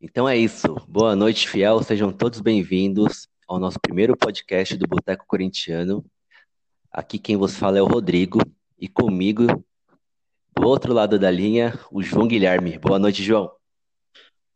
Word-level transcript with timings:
Então 0.00 0.28
é 0.28 0.36
isso. 0.36 0.76
Boa 0.86 1.16
noite, 1.16 1.48
fiel. 1.48 1.82
Sejam 1.82 2.12
todos 2.12 2.40
bem-vindos 2.40 3.26
ao 3.48 3.58
nosso 3.58 3.80
primeiro 3.80 4.16
podcast 4.16 4.76
do 4.76 4.86
Boteco 4.86 5.24
Corintiano. 5.26 6.04
Aqui 6.88 7.18
quem 7.18 7.36
vos 7.36 7.56
fala 7.56 7.78
é 7.78 7.82
o 7.82 7.86
Rodrigo 7.86 8.38
e 8.78 8.86
comigo, 8.86 9.46
do 10.56 10.68
outro 10.68 10.92
lado 10.92 11.18
da 11.18 11.28
linha, 11.32 11.76
o 11.90 12.00
João 12.00 12.28
Guilherme. 12.28 12.78
Boa 12.78 12.96
noite, 12.96 13.24
João. 13.24 13.50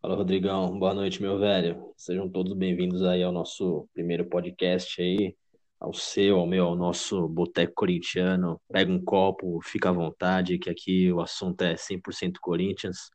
Fala, 0.01 0.15
Rodrigão. 0.15 0.79
Boa 0.79 0.95
noite, 0.95 1.21
meu 1.21 1.37
velho. 1.41 1.93
Sejam 1.97 2.29
todos 2.29 2.53
bem-vindos 2.53 3.03
aí 3.03 3.25
ao 3.25 3.33
nosso 3.33 3.89
primeiro 3.93 4.25
podcast 4.27 5.03
aí, 5.03 5.35
ao 5.81 5.93
seu, 5.93 6.39
ao 6.39 6.47
meu, 6.47 6.67
ao 6.67 6.77
nosso 6.77 7.27
Boteco 7.27 7.73
Corintiano. 7.75 8.61
Pega 8.71 8.93
um 8.93 9.05
copo, 9.05 9.61
fica 9.65 9.89
à 9.89 9.93
vontade, 9.93 10.57
que 10.57 10.71
aqui 10.71 11.13
o 11.13 11.21
assunto 11.21 11.63
é 11.63 11.75
100% 11.75 12.35
Corinthians 12.41 13.11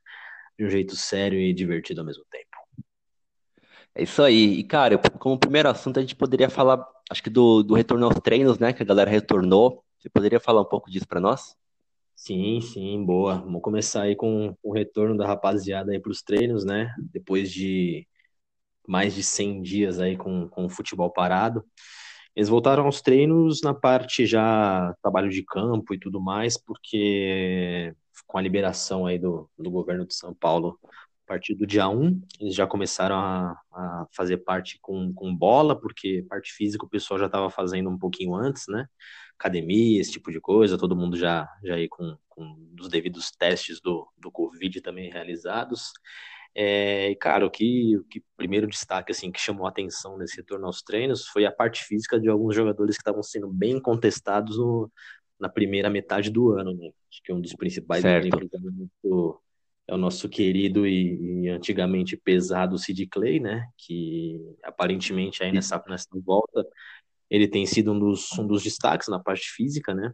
de 0.58 0.66
um 0.66 0.70
jeito 0.70 0.96
sério 0.96 1.40
e 1.40 1.54
divertido 1.54 2.02
ao 2.02 2.08
mesmo 2.08 2.24
tempo. 2.32 2.48
É 3.94 4.04
isso 4.04 4.22
aí. 4.22 4.60
E, 4.60 4.64
cara, 4.64 4.98
como 4.98 5.40
primeiro 5.40 5.70
assunto, 5.70 5.98
a 5.98 6.02
gente 6.02 6.16
poderia 6.16 6.50
falar, 6.50 6.86
acho 7.10 7.24
que 7.24 7.30
do, 7.30 7.64
do 7.64 7.74
retorno 7.74 8.06
aos 8.06 8.20
treinos, 8.20 8.60
né? 8.60 8.72
Que 8.72 8.84
a 8.84 8.86
galera 8.86 9.10
retornou. 9.10 9.84
Você 9.98 10.10
poderia 10.10 10.40
falar 10.40 10.62
um 10.62 10.66
pouco 10.66 10.90
disso 10.90 11.08
para 11.08 11.20
nós? 11.20 11.56
Sim, 12.16 12.62
sim, 12.62 13.04
boa. 13.04 13.40
Vamos 13.40 13.62
começar 13.62 14.04
aí 14.04 14.16
com 14.16 14.56
o 14.62 14.74
retorno 14.74 15.18
da 15.18 15.26
rapaziada 15.26 15.92
aí 15.92 16.00
para 16.00 16.12
os 16.12 16.22
treinos, 16.22 16.64
né? 16.64 16.94
Depois 17.12 17.52
de 17.52 18.08
mais 18.88 19.14
de 19.14 19.24
100 19.24 19.62
dias 19.62 20.00
aí 20.00 20.16
com, 20.16 20.48
com 20.48 20.66
o 20.66 20.70
futebol 20.70 21.12
parado. 21.12 21.64
Eles 22.36 22.50
voltaram 22.50 22.86
aos 22.86 23.02
treinos 23.02 23.62
na 23.62 23.74
parte 23.74 24.26
já 24.26 24.96
trabalho 25.02 25.30
de 25.30 25.44
campo 25.44 25.94
e 25.94 26.00
tudo 26.00 26.22
mais, 26.22 26.58
porque 26.58 27.94
com 28.28 28.38
a 28.38 28.42
liberação 28.42 29.06
aí 29.06 29.18
do, 29.18 29.50
do 29.58 29.72
governo 29.72 30.06
de 30.06 30.14
São 30.14 30.34
Paulo, 30.34 30.78
a 30.84 31.28
partir 31.28 31.56
do 31.56 31.66
dia 31.66 31.90
1, 31.90 32.22
eles 32.40 32.56
já 32.56 32.68
começaram 32.68 33.16
a, 33.16 33.60
a 33.72 34.08
fazer 34.12 34.38
parte 34.38 34.78
com, 34.82 35.14
com 35.14 35.36
bola, 35.36 35.80
porque 35.80 36.26
parte 36.30 36.54
física 36.54 36.86
o 36.86 36.90
pessoal 36.90 37.20
já 37.20 37.26
estava 37.26 37.50
fazendo 37.50 37.90
um 37.90 37.98
pouquinho 37.98 38.36
antes, 38.36 38.66
né? 38.68 38.88
Academia, 39.38 40.00
esse 40.00 40.12
tipo 40.12 40.32
de 40.32 40.40
coisa, 40.40 40.78
todo 40.78 40.96
mundo 40.96 41.18
já, 41.18 41.48
já 41.64 41.76
aí 41.76 41.88
com, 41.88 42.18
com 42.30 42.58
os 42.80 42.88
devidos 42.88 43.32
testes 43.32 43.80
do, 43.82 44.08
do 44.18 44.32
Covid 44.32 44.82
também 44.82 45.12
realizados. 45.12 45.92
É, 46.56 47.14
cara, 47.22 47.46
o 47.46 47.52
que, 47.52 47.98
o 47.98 48.04
que 48.06 48.24
primeiro 48.36 48.66
destaque 48.66 49.12
assim 49.12 49.32
que 49.32 49.40
chamou 49.40 49.68
a 49.68 49.70
atenção 49.70 50.18
nesse 50.18 50.38
retorno 50.38 50.66
aos 50.66 50.82
treinos 50.82 51.28
foi 51.28 51.46
a 51.46 51.52
parte 51.52 51.84
física 51.84 52.20
de 52.20 52.30
alguns 52.30 52.56
jogadores 52.56 52.96
que 52.96 53.02
estavam 53.02 53.22
sendo 53.22 53.48
bem 53.48 53.80
contestados 53.80 54.58
no, 54.58 54.92
na 55.40 55.50
primeira 55.50 55.90
metade 55.90 56.30
do 56.30 56.52
ano, 56.52 56.74
né? 56.74 56.90
Acho 57.12 57.22
que 57.24 57.34
um 57.34 57.42
dos 57.42 57.54
principais 57.54 58.04
exemplos 58.04 58.50
é 59.88 59.94
o 59.94 59.98
nosso 59.98 60.28
querido 60.28 60.86
e, 60.86 61.46
e, 61.46 61.50
antigamente 61.50 62.18
pesado 62.18 62.78
Sid 62.78 63.08
Clay, 63.08 63.40
né? 63.40 63.68
Que 63.78 64.40
aparentemente 64.64 65.44
aí 65.44 65.52
nessa, 65.52 65.82
nessa 65.88 66.10
volta 66.26 66.66
ele 67.30 67.48
tem 67.48 67.66
sido 67.66 67.94
um 67.94 68.00
dos, 68.00 68.38
um 68.38 68.46
dos 68.46 68.64
destaques 68.64 69.08
na 69.08 69.20
parte 69.20 69.50
física, 69.50 69.94
né? 69.94 70.14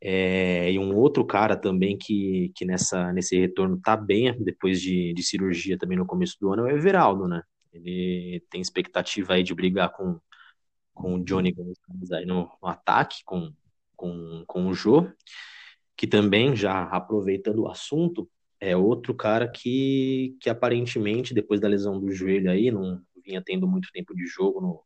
É, 0.00 0.72
e 0.72 0.78
um 0.80 0.96
outro 0.96 1.24
cara 1.24 1.56
também 1.56 1.96
que, 1.96 2.50
que 2.56 2.64
nessa, 2.64 3.12
nesse 3.12 3.38
retorno 3.38 3.80
tá 3.80 3.96
bem 3.96 4.36
depois 4.42 4.80
de, 4.80 5.12
de 5.14 5.22
cirurgia 5.22 5.78
também 5.78 5.96
no 5.96 6.06
começo 6.06 6.36
do 6.40 6.52
ano 6.52 6.66
é 6.66 6.72
o 6.72 6.76
Everaldo, 6.76 7.28
né? 7.28 7.40
Ele 7.72 8.42
tem 8.50 8.60
expectativa 8.60 9.34
aí 9.34 9.44
de 9.44 9.54
brigar 9.54 9.92
com, 9.92 10.18
com 10.92 11.14
o 11.14 11.24
Johnny 11.24 11.52
Gonzalez 11.52 12.12
aí 12.12 12.26
no, 12.26 12.50
no 12.60 12.68
ataque, 12.68 13.22
com, 13.24 13.52
com, 14.02 14.44
com 14.48 14.66
o 14.66 14.74
Jô, 14.74 15.08
que 15.96 16.08
também, 16.08 16.56
já 16.56 16.82
aproveitando 16.84 17.60
o 17.60 17.68
assunto, 17.68 18.28
é 18.58 18.76
outro 18.76 19.14
cara 19.14 19.48
que, 19.48 20.36
que 20.40 20.50
aparentemente, 20.50 21.32
depois 21.32 21.60
da 21.60 21.68
lesão 21.68 22.00
do 22.00 22.10
joelho 22.10 22.50
aí, 22.50 22.70
não 22.72 23.00
vinha 23.24 23.40
tendo 23.44 23.68
muito 23.68 23.90
tempo 23.92 24.12
de 24.14 24.26
jogo 24.26 24.60
no, 24.60 24.82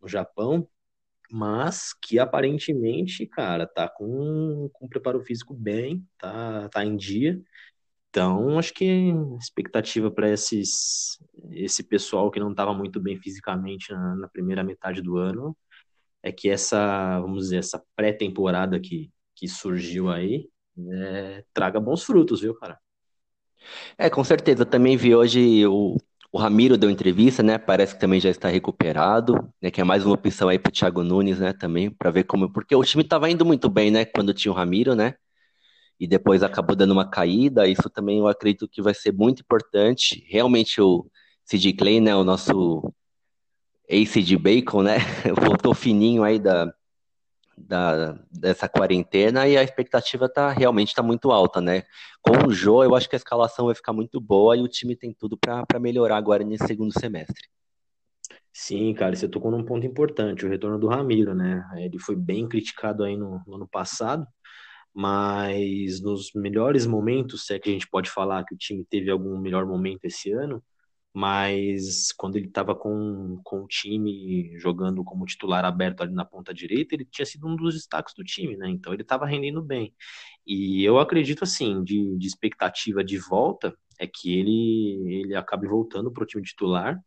no 0.00 0.08
Japão, 0.08 0.68
mas 1.30 1.92
que 1.94 2.20
aparentemente, 2.20 3.26
cara, 3.26 3.66
tá 3.66 3.88
com, 3.88 4.70
com 4.72 4.88
preparo 4.88 5.20
físico 5.22 5.54
bem, 5.54 6.06
tá, 6.18 6.68
tá 6.68 6.84
em 6.84 6.96
dia. 6.96 7.42
Então, 8.10 8.58
acho 8.58 8.74
que 8.74 9.12
a 9.12 9.38
expectativa 9.38 10.10
para 10.10 10.30
esses 10.30 11.18
esse 11.50 11.82
pessoal 11.82 12.30
que 12.30 12.40
não 12.40 12.52
estava 12.52 12.74
muito 12.74 13.00
bem 13.00 13.16
fisicamente 13.16 13.92
na, 13.92 14.16
na, 14.16 14.28
primeira 14.28 14.62
metade 14.62 15.02
do 15.02 15.16
ano 15.16 15.56
é 16.22 16.30
que 16.30 16.48
essa, 16.48 17.20
vamos 17.20 17.44
dizer, 17.44 17.58
essa 17.58 17.82
pré-temporada 17.96 18.78
que, 18.78 19.10
que 19.34 19.48
surgiu 19.48 20.10
aí 20.10 20.48
é, 20.90 21.44
traga 21.52 21.80
bons 21.80 22.02
frutos, 22.02 22.40
viu, 22.40 22.54
cara? 22.54 22.78
É, 23.98 24.08
com 24.10 24.24
certeza. 24.24 24.64
Também 24.64 24.96
vi 24.96 25.14
hoje 25.14 25.66
o, 25.66 25.96
o 26.32 26.38
Ramiro 26.38 26.76
deu 26.76 26.90
entrevista, 26.90 27.42
né? 27.42 27.58
Parece 27.58 27.94
que 27.94 28.00
também 28.00 28.20
já 28.20 28.30
está 28.30 28.48
recuperado, 28.48 29.52
né? 29.60 29.70
Que 29.70 29.80
é 29.80 29.84
mais 29.84 30.04
uma 30.04 30.14
opção 30.14 30.48
aí 30.48 30.58
para 30.58 30.70
o 30.70 30.72
Thiago 30.72 31.02
Nunes, 31.02 31.38
né? 31.38 31.52
Também 31.52 31.90
para 31.90 32.10
ver 32.10 32.24
como, 32.24 32.50
porque 32.50 32.74
o 32.74 32.84
time 32.84 33.02
estava 33.02 33.30
indo 33.30 33.44
muito 33.44 33.68
bem, 33.68 33.90
né? 33.90 34.04
Quando 34.04 34.34
tinha 34.34 34.50
o 34.52 34.54
Ramiro, 34.54 34.94
né? 34.94 35.14
E 36.00 36.06
depois 36.06 36.42
acabou 36.42 36.74
dando 36.74 36.92
uma 36.92 37.08
caída. 37.08 37.68
Isso 37.68 37.88
também 37.90 38.18
eu 38.18 38.28
acredito 38.28 38.68
que 38.68 38.82
vai 38.82 38.94
ser 38.94 39.12
muito 39.12 39.40
importante. 39.42 40.24
Realmente 40.28 40.80
o 40.80 41.06
Sid 41.44 41.72
Clay, 41.74 42.00
né? 42.00 42.14
O 42.16 42.24
nosso 42.24 42.92
Ace 43.92 44.22
de 44.22 44.38
Bacon, 44.38 44.82
né? 44.82 44.96
Voltou 45.38 45.74
fininho 45.74 46.24
aí 46.24 46.38
da, 46.38 46.72
da, 47.56 48.18
dessa 48.30 48.66
quarentena 48.66 49.46
e 49.46 49.56
a 49.56 49.62
expectativa 49.62 50.28
tá 50.28 50.50
realmente 50.50 50.94
tá 50.94 51.02
muito 51.02 51.30
alta, 51.30 51.60
né? 51.60 51.82
Com 52.22 52.48
o 52.48 52.50
Jô, 52.50 52.82
eu 52.82 52.94
acho 52.94 53.08
que 53.08 53.14
a 53.14 53.18
escalação 53.18 53.66
vai 53.66 53.74
ficar 53.74 53.92
muito 53.92 54.18
boa 54.18 54.56
e 54.56 54.62
o 54.62 54.68
time 54.68 54.96
tem 54.96 55.12
tudo 55.12 55.36
para 55.36 55.78
melhorar 55.78 56.16
agora 56.16 56.42
nesse 56.42 56.66
segundo 56.66 56.98
semestre. 56.98 57.48
Sim, 58.50 58.94
cara, 58.94 59.14
você 59.14 59.28
tocou 59.28 59.50
num 59.50 59.64
ponto 59.64 59.86
importante, 59.86 60.44
o 60.44 60.48
retorno 60.48 60.78
do 60.78 60.88
Ramiro, 60.88 61.34
né? 61.34 61.62
Ele 61.76 61.98
foi 61.98 62.16
bem 62.16 62.48
criticado 62.48 63.04
aí 63.04 63.16
no, 63.16 63.42
no 63.46 63.56
ano 63.56 63.68
passado, 63.68 64.26
mas 64.94 66.00
nos 66.00 66.30
melhores 66.34 66.86
momentos, 66.86 67.46
se 67.46 67.54
é 67.54 67.58
que 67.58 67.68
a 67.70 67.72
gente 67.72 67.88
pode 67.88 68.10
falar 68.10 68.44
que 68.44 68.54
o 68.54 68.58
time 68.58 68.84
teve 68.88 69.10
algum 69.10 69.38
melhor 69.38 69.66
momento 69.66 70.04
esse 70.04 70.32
ano, 70.32 70.62
mas 71.14 72.12
quando 72.12 72.36
ele 72.36 72.46
estava 72.46 72.74
com, 72.74 73.40
com 73.44 73.62
o 73.64 73.66
time 73.68 74.58
jogando 74.58 75.04
como 75.04 75.26
titular 75.26 75.64
aberto 75.64 76.02
ali 76.02 76.14
na 76.14 76.24
ponta 76.24 76.54
direita, 76.54 76.94
ele 76.94 77.04
tinha 77.04 77.26
sido 77.26 77.46
um 77.46 77.54
dos 77.56 77.74
destaques 77.74 78.14
do 78.14 78.24
time, 78.24 78.56
né? 78.56 78.68
Então 78.70 78.92
ele 78.92 79.02
estava 79.02 79.26
rendendo 79.26 79.62
bem. 79.62 79.94
E 80.46 80.84
eu 80.84 80.98
acredito, 80.98 81.44
assim, 81.44 81.84
de, 81.84 82.16
de 82.18 82.26
expectativa 82.26 83.04
de 83.04 83.18
volta, 83.18 83.76
é 83.98 84.06
que 84.06 84.38
ele, 84.38 85.20
ele 85.20 85.34
acabe 85.34 85.66
voltando 85.68 86.10
para 86.10 86.24
o 86.24 86.26
time 86.26 86.42
titular 86.42 86.98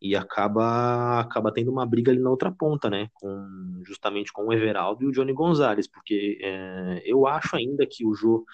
e 0.00 0.14
acaba 0.14 1.20
acaba 1.20 1.52
tendo 1.52 1.72
uma 1.72 1.84
briga 1.84 2.12
ali 2.12 2.20
na 2.20 2.30
outra 2.30 2.52
ponta, 2.52 2.88
né? 2.88 3.08
Com, 3.14 3.82
justamente 3.84 4.32
com 4.32 4.46
o 4.46 4.52
Everaldo 4.52 5.02
e 5.02 5.06
o 5.06 5.12
Johnny 5.12 5.32
Gonzalez, 5.32 5.88
porque 5.88 6.38
é, 6.40 7.02
eu 7.04 7.26
acho 7.26 7.56
ainda 7.56 7.86
que 7.86 8.06
o 8.06 8.14
Jô 8.14 8.44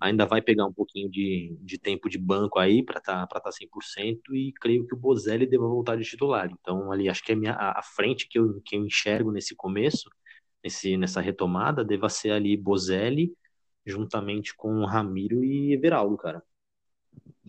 ainda 0.00 0.26
vai 0.26 0.42
pegar 0.42 0.66
um 0.66 0.72
pouquinho 0.72 1.10
de, 1.10 1.56
de 1.60 1.78
tempo 1.78 2.08
de 2.08 2.18
banco 2.18 2.58
aí 2.58 2.82
para 2.82 2.98
estar 2.98 3.26
tá, 3.26 3.40
tá 3.40 3.50
100% 3.50 4.34
e 4.34 4.52
creio 4.60 4.86
que 4.86 4.94
o 4.94 4.98
Bozelli 4.98 5.46
deva 5.46 5.66
voltar 5.66 5.96
de 5.96 6.04
titular. 6.04 6.50
Então, 6.50 6.90
ali 6.90 7.08
acho 7.08 7.22
que 7.22 7.32
a, 7.32 7.36
minha, 7.36 7.54
a, 7.54 7.82
frente 7.82 8.28
que 8.28 8.38
eu, 8.38 8.60
que 8.64 8.76
eu 8.76 8.84
enxergo 8.84 9.30
nesse 9.30 9.54
começo, 9.54 10.10
nesse, 10.62 10.96
nessa 10.96 11.20
retomada, 11.20 11.84
deva 11.84 12.08
ser 12.08 12.30
ali 12.30 12.56
Bozelli 12.56 13.32
juntamente 13.84 14.54
com 14.56 14.84
Ramiro 14.84 15.44
e 15.44 15.72
Everaldo, 15.72 16.16
cara. 16.16 16.42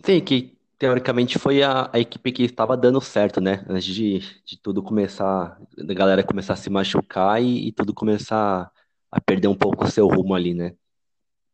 Sim, 0.04 0.22
que 0.22 0.57
teoricamente 0.78 1.40
foi 1.40 1.64
a, 1.64 1.90
a 1.94 2.00
equipe 2.00 2.32
que 2.32 2.44
estava 2.44 2.78
dando 2.78 3.02
certo, 3.02 3.42
né? 3.42 3.66
Antes 3.70 3.86
de, 3.86 4.20
de 4.46 4.58
tudo 4.62 4.84
começar, 4.84 5.60
da 5.78 5.94
galera 5.94 6.24
começar 6.24 6.54
a 6.54 6.56
se 6.58 6.70
machucar 6.70 7.42
e, 7.42 7.68
e 7.68 7.72
tudo 7.72 7.94
começar 7.94 8.72
a 9.12 9.22
perder 9.22 9.48
um 9.48 9.56
pouco 9.58 9.86
o 9.86 9.92
seu 9.92 10.08
rumo 10.08 10.36
ali, 10.36 10.54
né? 10.54 10.76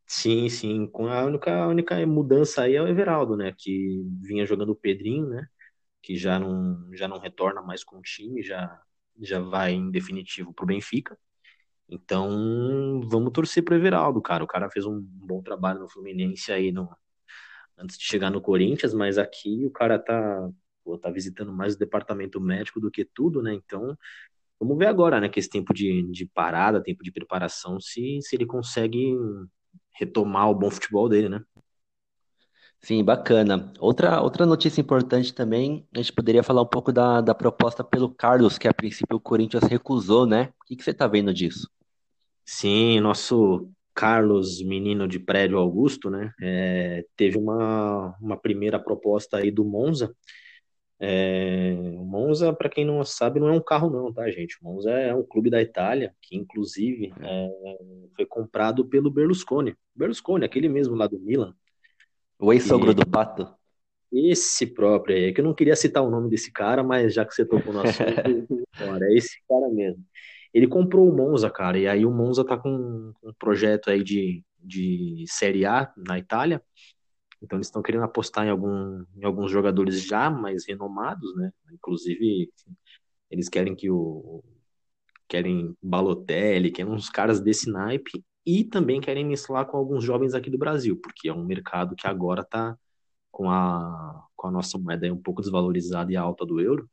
Sim, 0.06 0.50
sim. 0.50 0.88
Com 0.88 1.08
a 1.08 1.24
única, 1.26 1.64
a 1.64 1.68
única 1.68 2.06
mudança 2.06 2.64
aí 2.64 2.76
é 2.76 2.82
o 2.82 2.88
Everaldo, 2.88 3.36
né? 3.36 3.54
Que 3.58 4.04
vinha 4.22 4.46
jogando 4.46 4.70
o 4.72 4.76
Pedrinho, 4.76 5.28
né? 5.30 5.48
Que 6.02 6.18
já 6.18 6.40
não, 6.40 6.90
já 6.96 7.08
não 7.08 7.20
retorna 7.20 7.62
mais 7.62 7.84
com 7.84 7.98
o 7.98 8.02
time, 8.02 8.44
já, 8.44 8.82
já 9.22 9.40
vai 9.40 9.74
em 9.74 9.92
definitivo 9.92 10.54
pro 10.54 10.66
Benfica. 10.68 11.18
Então, 11.90 13.02
vamos 13.10 13.32
torcer 13.34 13.64
pro 13.64 13.76
Everaldo, 13.76 14.22
cara. 14.22 14.44
O 14.44 14.48
cara 14.48 14.70
fez 14.72 14.86
um 14.86 15.02
bom 15.02 15.42
trabalho 15.44 15.82
no 15.82 15.90
Fluminense 15.90 16.52
aí 16.54 16.72
no, 16.72 16.90
antes 17.78 17.98
de 17.98 18.04
chegar 18.06 18.30
no 18.30 18.42
Corinthians, 18.42 18.94
mas 18.94 19.18
aqui 19.18 19.66
o 19.66 19.72
cara 19.72 20.00
tá, 20.00 20.50
pô, 20.84 20.98
tá 20.98 21.10
visitando 21.12 21.54
mais 21.54 21.76
o 21.76 21.80
departamento 21.80 22.40
médico 22.42 22.80
do 22.80 22.92
que 22.92 23.06
tudo, 23.06 23.42
né? 23.42 23.54
Então, 23.54 23.98
vamos 24.60 24.78
ver 24.78 24.88
agora, 24.88 25.20
né? 25.22 25.30
Que 25.30 25.40
esse 25.40 25.50
tempo 25.50 25.74
de, 25.74 26.04
de 26.12 26.26
parada, 26.28 26.84
tempo 26.84 27.04
de 27.04 27.12
preparação, 27.12 27.80
se, 27.82 28.20
se 28.24 28.36
ele 28.36 28.46
consegue 28.48 29.16
retomar 29.94 30.50
o 30.50 30.56
bom 30.56 30.72
futebol 30.72 31.10
dele, 31.10 31.30
né? 31.30 31.42
Sim, 32.82 33.04
bacana. 33.04 33.72
Outra, 33.80 34.22
outra 34.22 34.46
notícia 34.46 34.82
importante 34.82 35.34
também, 35.34 35.88
a 35.94 35.98
gente 36.00 36.12
poderia 36.14 36.44
falar 36.44 36.62
um 36.62 36.66
pouco 36.68 36.92
da, 36.92 37.22
da 37.22 37.34
proposta 37.34 37.84
pelo 37.84 38.14
Carlos, 38.14 38.58
que 38.58 38.68
a 38.68 38.74
princípio 38.74 39.18
o 39.18 39.22
Corinthians 39.22 39.64
recusou, 39.64 40.26
né? 40.28 40.54
O 40.62 40.66
que, 40.66 40.76
que 40.76 40.84
você 40.84 40.94
tá 40.94 41.08
vendo 41.08 41.34
disso? 41.34 41.68
Sim, 42.46 43.00
nosso 43.02 43.70
Carlos 43.94 44.64
Menino 44.64 45.08
de 45.08 45.20
Prédio 45.20 45.58
Augusto, 45.58 46.10
né? 46.10 46.34
É, 46.42 47.06
teve 47.16 47.38
uma, 47.38 48.16
uma 48.20 48.38
primeira 48.38 48.80
proposta 48.80 49.38
aí 49.38 49.52
do 49.52 49.64
Monza. 49.64 50.16
É, 51.00 51.76
o 51.98 52.06
Monza, 52.06 52.54
para 52.54 52.70
quem 52.70 52.86
não 52.86 53.04
sabe, 53.04 53.40
não 53.40 53.50
é 53.50 53.52
um 53.52 53.62
carro 53.62 53.90
não, 53.90 54.12
tá, 54.12 54.30
gente? 54.32 54.58
O 54.62 54.66
Monza 54.66 54.92
é 54.92 55.14
um 55.14 55.24
clube 55.24 55.50
da 55.50 55.62
Itália 55.62 56.16
que, 56.22 56.36
inclusive, 56.36 57.14
é, 57.22 57.50
foi 58.16 58.26
comprado 58.26 58.86
pelo 58.86 59.12
Berlusconi. 59.12 59.76
Berlusconi, 59.94 60.46
aquele 60.46 60.70
mesmo 60.70 60.96
lá 60.96 61.06
do 61.06 61.20
Milan. 61.20 61.54
O 62.40 62.52
ex-sogro 62.52 62.94
do 62.94 63.06
Pato. 63.06 63.48
Esse 64.12 64.68
próprio 64.68 65.16
aí, 65.16 65.26
é 65.26 65.34
que 65.34 65.42
eu 65.42 65.46
não 65.46 65.54
queria 65.54 65.76
citar 65.76 66.04
o 66.04 66.10
nome 66.10 66.30
desse 66.30 66.52
cara, 66.52 66.84
mas 66.84 67.14
já 67.14 67.26
que 67.26 67.34
você 67.34 67.46
tocou 67.46 67.74
no 67.74 67.82
assunto, 67.84 68.48
é 69.04 69.14
esse 69.14 69.42
cara 69.50 69.68
mesmo. 69.70 70.04
Ele 70.54 70.68
comprou 70.68 71.10
o 71.10 71.16
Monza, 71.16 71.50
cara, 71.50 71.80
e 71.80 71.88
aí 71.88 72.06
o 72.06 72.12
Monza 72.12 72.46
tá 72.46 72.58
com 72.58 73.14
um 73.24 73.34
projeto 73.40 73.90
aí 73.90 74.04
de, 74.04 74.44
de 74.60 75.26
Série 75.28 75.66
A 75.66 75.92
na 75.98 76.20
Itália. 76.20 76.62
Então 77.42 77.58
eles 77.58 77.68
estão 77.68 77.82
querendo 77.82 78.04
apostar 78.04 78.46
em, 78.46 78.50
algum, 78.50 79.04
em 79.16 79.26
alguns 79.26 79.52
jogadores 79.52 80.02
já 80.06 80.30
mais 80.30 80.66
renomados, 80.68 81.36
né? 81.36 81.52
Inclusive, 81.72 82.50
eles 83.30 83.50
querem 83.50 83.76
que 83.76 83.90
o. 83.90 84.44
Querem 85.28 85.76
Balotelli, 85.82 86.72
querem 86.72 86.92
uns 86.92 87.10
caras 87.10 87.42
desse 87.42 87.72
naipe, 87.72 88.24
e 88.46 88.64
também 88.64 89.02
querem 89.02 89.26
mesclar 89.26 89.66
com 89.66 89.78
alguns 89.78 90.04
jovens 90.04 90.34
aqui 90.36 90.50
do 90.50 90.58
Brasil, 90.58 91.00
porque 91.02 91.30
é 91.30 91.34
um 91.34 91.46
mercado 91.46 91.96
que 91.96 92.08
agora 92.08 92.44
tá 92.44 92.78
com 93.32 93.50
a, 93.50 94.28
com 94.36 94.48
a 94.48 94.52
nossa 94.52 94.78
moeda 94.78 95.12
um 95.12 95.22
pouco 95.22 95.42
desvalorizada 95.42 96.12
e 96.12 96.16
alta 96.16 96.46
do 96.46 96.60
euro 96.62 96.88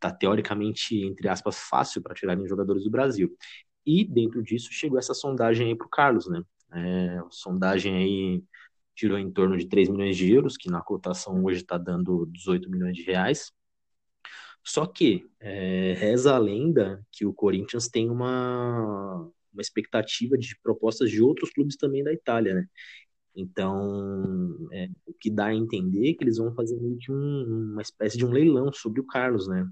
tá 0.00 0.10
teoricamente, 0.10 0.96
entre 1.04 1.28
aspas, 1.28 1.58
fácil 1.58 2.02
para 2.02 2.14
tirarem 2.14 2.48
jogadores 2.48 2.84
do 2.84 2.90
Brasil. 2.90 3.36
E 3.86 4.04
dentro 4.04 4.42
disso 4.42 4.68
chegou 4.72 4.98
essa 4.98 5.14
sondagem 5.14 5.68
aí 5.68 5.76
para 5.76 5.86
o 5.86 5.90
Carlos, 5.90 6.28
né? 6.28 6.42
É, 6.72 7.20
sondagem 7.30 7.96
aí 7.96 8.44
tirou 8.94 9.18
em 9.18 9.30
torno 9.30 9.56
de 9.56 9.66
3 9.66 9.88
milhões 9.88 10.16
de 10.16 10.32
euros, 10.32 10.56
que 10.56 10.70
na 10.70 10.80
cotação 10.80 11.44
hoje 11.44 11.60
está 11.62 11.78
dando 11.78 12.26
18 12.26 12.70
milhões 12.70 12.96
de 12.96 13.02
reais. 13.02 13.52
Só 14.62 14.86
que 14.86 15.26
é, 15.40 15.94
reza 15.98 16.34
a 16.34 16.38
lenda 16.38 17.04
que 17.10 17.24
o 17.24 17.32
Corinthians 17.32 17.88
tem 17.88 18.10
uma, 18.10 19.30
uma 19.52 19.62
expectativa 19.62 20.36
de 20.36 20.54
propostas 20.62 21.10
de 21.10 21.22
outros 21.22 21.50
clubes 21.50 21.76
também 21.76 22.04
da 22.04 22.12
Itália, 22.12 22.54
né? 22.54 22.66
Então, 23.34 24.68
é, 24.72 24.88
o 25.06 25.14
que 25.14 25.30
dá 25.30 25.46
a 25.46 25.54
entender 25.54 26.10
é 26.10 26.14
que 26.14 26.24
eles 26.24 26.38
vão 26.38 26.54
fazer 26.54 26.76
meio 26.80 26.98
que 26.98 27.12
um, 27.12 27.72
uma 27.72 27.82
espécie 27.82 28.18
de 28.18 28.26
um 28.26 28.30
leilão 28.30 28.72
sobre 28.72 29.00
o 29.00 29.06
Carlos, 29.06 29.46
né? 29.48 29.68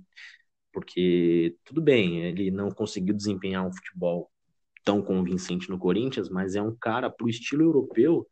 Porque, 0.73 1.57
tudo 1.65 1.81
bem, 1.83 2.25
ele 2.25 2.51
não 2.51 2.71
conseguiu 2.71 3.15
desempenhar 3.15 3.67
um 3.67 3.73
futebol 3.73 4.31
tão 4.85 5.03
convincente 5.03 5.69
no 5.69 5.79
Corinthians, 5.79 6.29
mas 6.29 6.55
é 6.55 6.63
um 6.63 6.75
cara 6.75 7.11
pro 7.11 7.29
estilo 7.29 7.63
europeu 7.63 8.27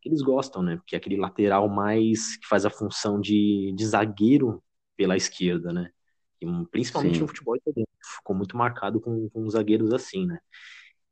que 0.00 0.08
eles 0.08 0.20
gostam, 0.20 0.62
né? 0.62 0.80
Que 0.86 0.96
é 0.96 0.98
aquele 0.98 1.16
lateral 1.16 1.68
mais 1.68 2.36
que 2.36 2.46
faz 2.46 2.66
a 2.66 2.70
função 2.70 3.20
de, 3.20 3.72
de 3.76 3.86
zagueiro 3.86 4.62
pela 4.96 5.16
esquerda, 5.16 5.72
né? 5.72 5.90
E, 6.40 6.46
principalmente 6.70 7.14
Sim. 7.14 7.20
no 7.20 7.28
futebol 7.28 7.56
italiano, 7.56 7.88
ficou 8.16 8.34
muito 8.34 8.56
marcado 8.56 9.00
com, 9.00 9.30
com 9.30 9.48
zagueiros 9.48 9.92
assim, 9.92 10.26
né? 10.26 10.38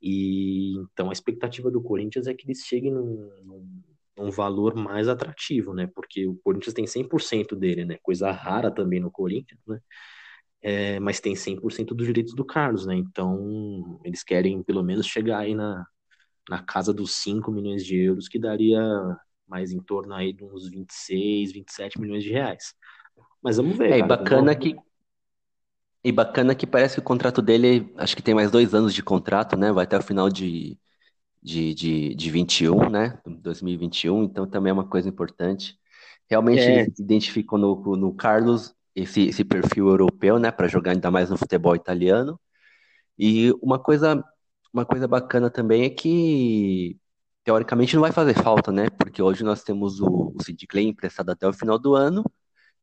E 0.00 0.74
então 0.78 1.10
a 1.10 1.12
expectativa 1.12 1.70
do 1.70 1.82
Corinthians 1.82 2.26
é 2.26 2.34
que 2.34 2.46
eles 2.46 2.64
cheguem 2.64 2.92
num, 2.92 3.30
num, 3.44 3.82
num 4.16 4.30
valor 4.30 4.74
mais 4.74 5.08
atrativo, 5.08 5.74
né? 5.74 5.86
Porque 5.94 6.26
o 6.26 6.36
Corinthians 6.42 6.74
tem 6.74 6.86
100% 6.86 7.54
dele, 7.54 7.84
né? 7.84 7.98
Coisa 8.02 8.30
rara 8.30 8.70
também 8.70 9.00
no 9.00 9.10
Corinthians, 9.10 9.60
né? 9.66 9.78
É, 10.62 11.00
mas 11.00 11.20
tem 11.20 11.34
100% 11.34 11.94
dos 11.94 12.06
direitos 12.06 12.34
do 12.34 12.44
Carlos, 12.44 12.86
né? 12.86 12.94
Então 12.94 14.00
eles 14.04 14.22
querem 14.22 14.62
pelo 14.62 14.82
menos 14.82 15.06
chegar 15.06 15.38
aí 15.38 15.54
na, 15.54 15.86
na 16.48 16.62
casa 16.62 16.92
dos 16.92 17.12
5 17.22 17.50
milhões 17.50 17.84
de 17.84 17.96
euros, 17.96 18.28
que 18.28 18.38
daria 18.38 18.80
mais 19.46 19.72
em 19.72 19.80
torno 19.80 20.14
aí 20.14 20.32
de 20.32 20.44
uns 20.44 20.68
26, 20.68 21.52
27 21.52 22.00
milhões 22.00 22.22
de 22.22 22.30
reais. 22.30 22.74
Mas 23.42 23.56
vamos 23.56 23.76
ver. 23.76 23.92
É, 23.92 23.98
cara, 23.98 24.06
bacana 24.06 24.54
que 24.54 24.76
e 26.02 26.10
bacana 26.12 26.54
que 26.54 26.66
parece 26.66 26.94
que 26.94 27.00
o 27.00 27.04
contrato 27.04 27.42
dele, 27.42 27.92
acho 27.96 28.16
que 28.16 28.22
tem 28.22 28.34
mais 28.34 28.50
dois 28.50 28.74
anos 28.74 28.94
de 28.94 29.02
contrato, 29.02 29.56
né? 29.56 29.70
Vai 29.72 29.84
até 29.84 29.98
o 29.98 30.02
final 30.02 30.30
de, 30.30 30.78
de, 31.42 31.74
de, 31.74 32.14
de 32.14 32.30
21, 32.30 32.90
né? 32.90 33.20
2021, 33.26 34.24
então 34.24 34.46
também 34.46 34.70
é 34.70 34.74
uma 34.74 34.88
coisa 34.88 35.08
importante. 35.08 35.78
Realmente 36.28 36.62
é. 36.62 36.86
identificou 36.98 37.58
no, 37.58 37.96
no 37.96 38.14
Carlos 38.14 38.74
esse, 38.94 39.28
esse 39.28 39.44
perfil 39.44 39.88
europeu, 39.88 40.38
né? 40.38 40.50
Para 40.50 40.68
jogar 40.68 40.92
ainda 40.92 41.10
mais 41.10 41.30
no 41.30 41.36
futebol 41.36 41.76
italiano. 41.76 42.40
E 43.18 43.52
uma 43.62 43.78
coisa, 43.78 44.24
uma 44.72 44.86
coisa 44.86 45.06
bacana 45.06 45.50
também 45.50 45.84
é 45.84 45.90
que 45.90 46.98
teoricamente 47.44 47.94
não 47.94 48.02
vai 48.02 48.12
fazer 48.12 48.34
falta, 48.34 48.72
né? 48.72 48.88
Porque 48.90 49.22
hoje 49.22 49.44
nós 49.44 49.62
temos 49.62 50.00
o, 50.00 50.32
o 50.34 50.42
Sid 50.42 50.66
Clay 50.66 50.86
emprestado 50.86 51.30
até 51.30 51.46
o 51.46 51.52
final 51.52 51.78
do 51.78 51.94
ano 51.94 52.24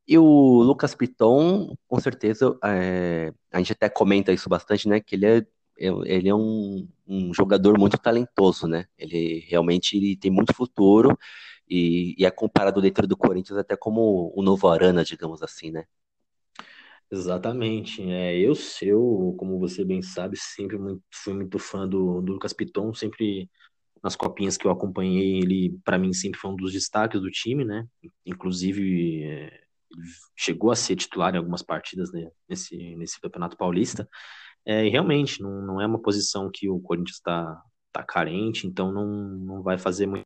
e 0.07 0.17
o 0.17 0.63
Lucas 0.63 0.95
Piton, 0.95 1.75
com 1.87 1.99
certeza, 1.99 2.57
é, 2.63 3.33
a 3.51 3.57
gente 3.57 3.73
até 3.73 3.89
comenta 3.89 4.31
isso 4.31 4.47
bastante, 4.49 4.87
né? 4.87 4.99
Que 5.01 5.15
ele 5.15 5.25
é, 5.25 5.45
ele 5.77 6.29
é 6.29 6.35
um, 6.35 6.87
um 7.07 7.33
jogador 7.33 7.77
muito 7.77 7.97
talentoso, 7.97 8.67
né? 8.67 8.85
Ele 8.97 9.39
realmente 9.47 9.97
ele 9.97 10.15
tem 10.15 10.31
muito 10.31 10.53
futuro 10.53 11.17
e, 11.69 12.15
e 12.17 12.25
é 12.25 12.31
comparado 12.31 12.81
dentro 12.81 13.05
do 13.07 13.17
Corinthians 13.17 13.57
até 13.59 13.75
como 13.75 14.31
o 14.35 14.41
novo 14.41 14.67
Arana, 14.69 15.03
digamos 15.03 15.43
assim, 15.43 15.71
né? 15.71 15.85
Exatamente. 17.11 18.01
É, 18.09 18.37
eu, 18.37 18.53
eu, 18.81 19.35
como 19.37 19.59
você 19.59 19.83
bem 19.85 20.01
sabe, 20.01 20.37
sempre 20.37 20.77
muito, 20.77 21.01
fui 21.11 21.33
muito 21.33 21.57
fã 21.59 21.87
do, 21.87 22.21
do 22.21 22.33
Lucas 22.33 22.53
Piton, 22.53 22.93
sempre 22.93 23.49
nas 24.03 24.15
copinhas 24.15 24.57
que 24.57 24.65
eu 24.67 24.71
acompanhei, 24.71 25.39
ele 25.39 25.77
para 25.83 25.97
mim 25.97 26.13
sempre 26.13 26.39
foi 26.39 26.51
um 26.51 26.55
dos 26.55 26.73
destaques 26.73 27.19
do 27.19 27.31
time, 27.31 27.65
né? 27.65 27.85
Inclusive 28.25 29.49
chegou 30.35 30.71
a 30.71 30.75
ser 30.75 30.95
titular 30.95 31.33
em 31.33 31.37
algumas 31.37 31.63
partidas 31.63 32.11
né, 32.11 32.29
nesse, 32.47 32.95
nesse 32.95 33.19
Campeonato 33.19 33.57
Paulista. 33.57 34.07
É, 34.65 34.85
e 34.85 34.89
realmente, 34.89 35.41
não, 35.41 35.61
não 35.61 35.81
é 35.81 35.87
uma 35.87 36.01
posição 36.01 36.49
que 36.51 36.69
o 36.69 36.79
Corinthians 36.79 37.17
está 37.17 37.61
tá 37.91 38.03
carente, 38.03 38.67
então 38.67 38.91
não, 38.91 39.07
não 39.07 39.61
vai 39.61 39.77
fazer 39.77 40.05
muito. 40.05 40.25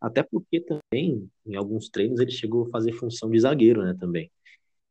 Até 0.00 0.22
porque 0.22 0.60
também, 0.60 1.28
em 1.44 1.56
alguns 1.56 1.88
treinos, 1.88 2.20
ele 2.20 2.30
chegou 2.30 2.66
a 2.66 2.70
fazer 2.70 2.92
função 2.92 3.30
de 3.30 3.40
zagueiro, 3.40 3.82
né, 3.82 3.94
também. 3.98 4.30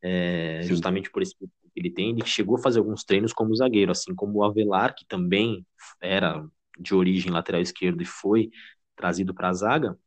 É, 0.01 0.61
justamente 0.63 1.09
por 1.09 1.21
esse 1.21 1.35
que 1.35 1.49
ele 1.75 1.89
tem, 1.89 2.11
ele 2.11 2.25
chegou 2.25 2.57
a 2.57 2.61
fazer 2.61 2.79
alguns 2.79 3.03
treinos 3.03 3.33
como 3.33 3.55
zagueiro, 3.55 3.91
assim 3.91 4.13
como 4.15 4.39
o 4.39 4.43
Avelar, 4.43 4.95
que 4.95 5.05
também 5.05 5.65
era 5.99 6.47
de 6.79 6.93
origem 6.93 7.31
lateral 7.31 7.61
esquerdo 7.61 8.01
e 8.01 8.05
foi 8.05 8.49
trazido 8.95 9.33
para 9.33 9.49
a 9.49 9.53
zaga, 9.53 9.97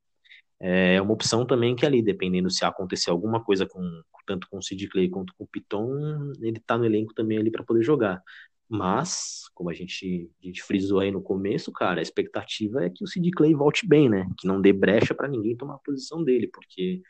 é 0.60 1.00
uma 1.00 1.12
opção 1.12 1.46
também 1.46 1.76
que 1.76 1.87
ali, 1.87 2.02
dependendo 2.02 2.50
se 2.50 2.64
acontecer 2.64 3.10
alguma 3.10 3.43
coisa 3.43 3.66
com 3.66 3.81
tanto 4.27 4.46
com 4.50 4.58
o 4.58 4.62
Sid 4.62 4.88
Clay 4.88 5.08
quanto 5.08 5.32
com 5.36 5.44
o 5.44 5.48
Piton, 5.48 6.32
ele 6.43 6.60
tá 6.60 6.77
no 6.77 6.84
elenco 6.84 7.15
também 7.15 7.38
ali 7.38 7.50
para 7.50 7.65
poder 7.65 7.82
jogar. 7.82 8.22
Mas, 8.69 9.44
como 9.55 9.70
a 9.70 9.72
gente, 9.72 10.31
a 10.43 10.46
gente 10.46 10.62
frisou 10.62 11.00
aí 11.00 11.10
no 11.10 11.22
começo, 11.22 11.72
cara, 11.72 12.00
a 12.00 12.03
expectativa 12.03 12.84
é 12.84 12.91
que 12.91 13.03
o 13.03 13.06
Sid 13.06 13.31
Clay 13.31 13.55
volte 13.55 13.88
bem, 13.88 14.10
né? 14.10 14.29
Que 14.38 14.46
não 14.46 14.60
dê 14.60 14.72
brecha 14.72 15.15
para 15.15 15.27
ninguém 15.27 15.56
tomar 15.56 15.77
a 15.77 15.79
posição 15.79 16.22
dele, 16.22 16.46
porque 16.53 17.00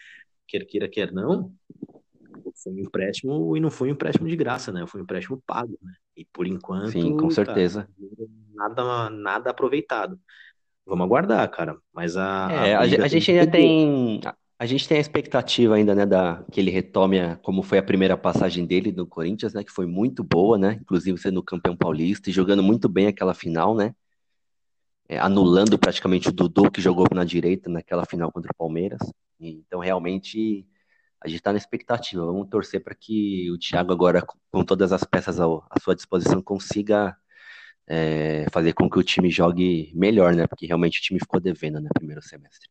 quer 0.47 0.65
queira, 0.65 0.89
quer 0.89 1.13
não, 1.13 1.53
foi 2.63 2.73
um 2.73 2.79
empréstimo 2.79 3.57
e 3.57 3.61
não 3.61 3.71
foi 3.71 3.89
um 3.89 3.93
empréstimo 3.93 4.29
de 4.29 4.37
graça, 4.37 4.71
né? 4.71 4.87
Foi 4.87 5.01
um 5.01 5.05
empréstimo 5.05 5.43
pago, 5.45 5.77
né? 5.83 5.93
E 6.17 6.25
por 6.33 6.47
enquanto, 6.47 6.93
Sim, 6.93 7.17
com 7.17 7.31
certeza. 7.31 7.89
Cara, 7.99 8.31
nada, 8.55 9.11
nada 9.11 9.51
aproveitado. 9.51 10.19
Vamos 10.89 11.05
aguardar, 11.05 11.49
cara. 11.51 11.77
Mas 11.93 12.17
a. 12.17 12.49
É, 12.51 12.75
a, 12.75 12.79
a, 12.81 12.83
a 12.83 13.09
gente 13.09 13.31
ainda 13.31 13.47
tem. 13.47 14.21
A 14.59 14.67
gente 14.67 14.89
tem 14.89 14.99
a 14.99 15.01
expectativa 15.01 15.77
ainda, 15.77 15.95
né, 15.95 16.05
da, 16.05 16.45
que 16.51 16.59
ele 16.59 16.69
retome 16.69 17.21
a, 17.21 17.37
como 17.37 17.63
foi 17.63 17.79
a 17.79 17.83
primeira 17.83 18.17
passagem 18.17 18.67
dele 18.67 18.91
no 18.91 19.07
Corinthians, 19.07 19.55
né, 19.55 19.63
que 19.63 19.71
foi 19.71 19.87
muito 19.87 20.25
boa, 20.25 20.59
né, 20.59 20.81
inclusive 20.81 21.17
sendo 21.17 21.41
campeão 21.45 21.77
paulista 21.77 22.29
e 22.29 22.33
jogando 22.33 22.61
muito 22.61 22.89
bem 22.89 23.07
aquela 23.07 23.35
final, 23.35 23.73
né, 23.73 23.95
é, 25.09 25.17
anulando 25.17 25.79
praticamente 25.79 26.29
o 26.31 26.33
Dudu 26.33 26.73
que 26.73 26.81
jogou 26.81 27.07
na 27.15 27.23
direita 27.23 27.71
naquela 27.71 28.05
final 28.05 28.33
contra 28.33 28.51
o 28.51 28.57
Palmeiras. 28.57 28.99
E, 29.39 29.51
então, 29.51 29.79
realmente, 29.79 30.67
a 31.21 31.29
gente 31.29 31.39
está 31.39 31.53
na 31.53 31.59
expectativa. 31.59 32.27
Vamos 32.27 32.49
torcer 32.49 32.83
para 32.83 32.97
que 32.97 33.49
o 33.53 33.59
Thiago 33.59 33.93
agora, 33.93 34.25
com 34.51 34.65
todas 34.65 34.93
as 34.93 35.05
peças 35.05 35.39
ao, 35.39 35.65
à 35.71 35.79
sua 35.79 35.95
disposição, 35.95 36.43
consiga 36.43 37.17
é, 37.89 38.45
fazer 38.53 38.75
com 38.75 38.89
que 38.89 38.99
o 38.99 39.03
time 39.03 39.31
jogue 39.31 39.91
melhor, 39.95 40.35
né? 40.35 40.47
Porque 40.47 40.67
realmente 40.67 41.01
o 41.01 41.03
time 41.03 41.19
ficou 41.19 41.41
devendo 41.41 41.77
no 41.77 41.85
né, 41.85 41.91
primeiro 41.95 42.21
semestre. 42.21 42.69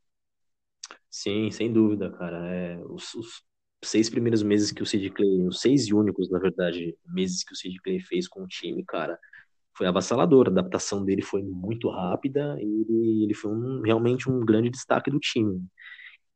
Sim, 1.10 1.50
sem 1.50 1.74
dúvida, 1.74 2.12
cara. 2.12 2.48
É, 2.48 2.78
os, 2.86 3.16
os, 3.16 3.44
seis 3.84 4.10
primeiros 4.10 4.44
meses 4.44 4.72
que 4.72 4.84
o 4.84 4.86
Sid 4.86 5.10
Clay, 5.12 5.48
os 5.48 5.60
seis 5.60 5.88
e 5.88 5.94
únicos, 5.94 6.30
na 6.30 6.40
verdade, 6.40 6.96
meses 7.06 7.44
que 7.44 7.54
o 7.54 7.56
Sid 7.56 7.80
Clay 7.82 8.00
fez 8.00 8.28
com 8.28 8.44
o 8.44 8.48
time, 8.48 8.84
cara, 8.86 9.18
foi 9.76 9.88
avassalador. 9.88 10.48
A 10.48 10.52
adaptação 10.52 11.04
dele 11.04 11.24
foi 11.24 11.42
muito 11.44 11.90
rápida 11.90 12.58
e 12.60 12.64
ele, 12.64 13.24
ele 13.24 13.34
foi 13.34 13.52
um, 13.52 13.82
realmente 13.82 14.30
um 14.30 14.40
grande 14.46 14.70
destaque 14.70 15.10
do 15.10 15.20
time. 15.20 15.64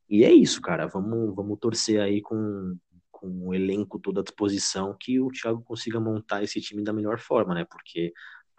E 0.09 0.23
é 0.23 0.31
isso, 0.33 0.59
cara. 0.61 0.87
Vamos, 0.87 1.35
vamos 1.35 1.59
torcer 1.59 2.01
aí 2.01 2.21
com, 2.21 2.75
com 3.11 3.47
o 3.47 3.53
elenco 3.53 3.99
todo 3.99 4.19
à 4.19 4.23
disposição 4.23 4.95
que 4.99 5.19
o 5.19 5.29
Thiago 5.29 5.63
consiga 5.63 5.99
montar 5.99 6.43
esse 6.43 6.59
time 6.59 6.83
da 6.83 6.93
melhor 6.93 7.19
forma, 7.19 7.53
né? 7.53 7.65
Porque 7.69 8.11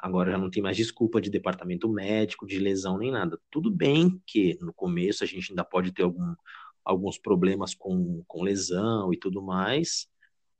Agora 0.03 0.33
já 0.33 0.39
não 0.39 0.51
tem 0.51 0.61
mais 0.61 0.77
desculpa 0.77 1.21
de 1.21 1.31
departamento 1.31 1.89
médico, 1.89 2.45
de 2.45 2.59
lesão 2.59 2.99
nem 2.99 3.13
nada. 3.13 3.39
Tudo 3.49 3.71
bem 3.71 4.21
que 4.27 4.59
no 4.61 4.75
começo 4.75 5.23
a 5.23 5.27
gente 5.29 5.53
ainda 5.53 5.65
pode 5.65 5.93
ter 5.93 6.03
algum, 6.03 6.35
alguns 6.85 7.19
problemas 7.19 7.73
com, 7.73 8.25
com 8.27 8.43
lesão 8.43 9.15
e 9.15 9.17
tudo 9.17 9.41
mais, 9.41 10.09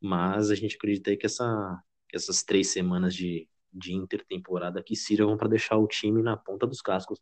mas 0.01 0.49
a 0.49 0.55
gente 0.55 0.77
acredita 0.77 1.17
que, 1.17 1.27
essa, 1.27 1.83
que 2.09 2.17
essas 2.17 2.45
três 2.45 2.73
semanas 2.73 3.17
de, 3.17 3.49
de 3.73 3.93
intertemporada 3.93 4.79
aqui 4.79 4.95
sirvam 4.95 5.37
para 5.37 5.49
deixar 5.49 5.77
o 5.77 5.89
time 5.89 6.23
na 6.23 6.37
ponta 6.37 6.65
dos 6.65 6.81
cascos. 6.81 7.19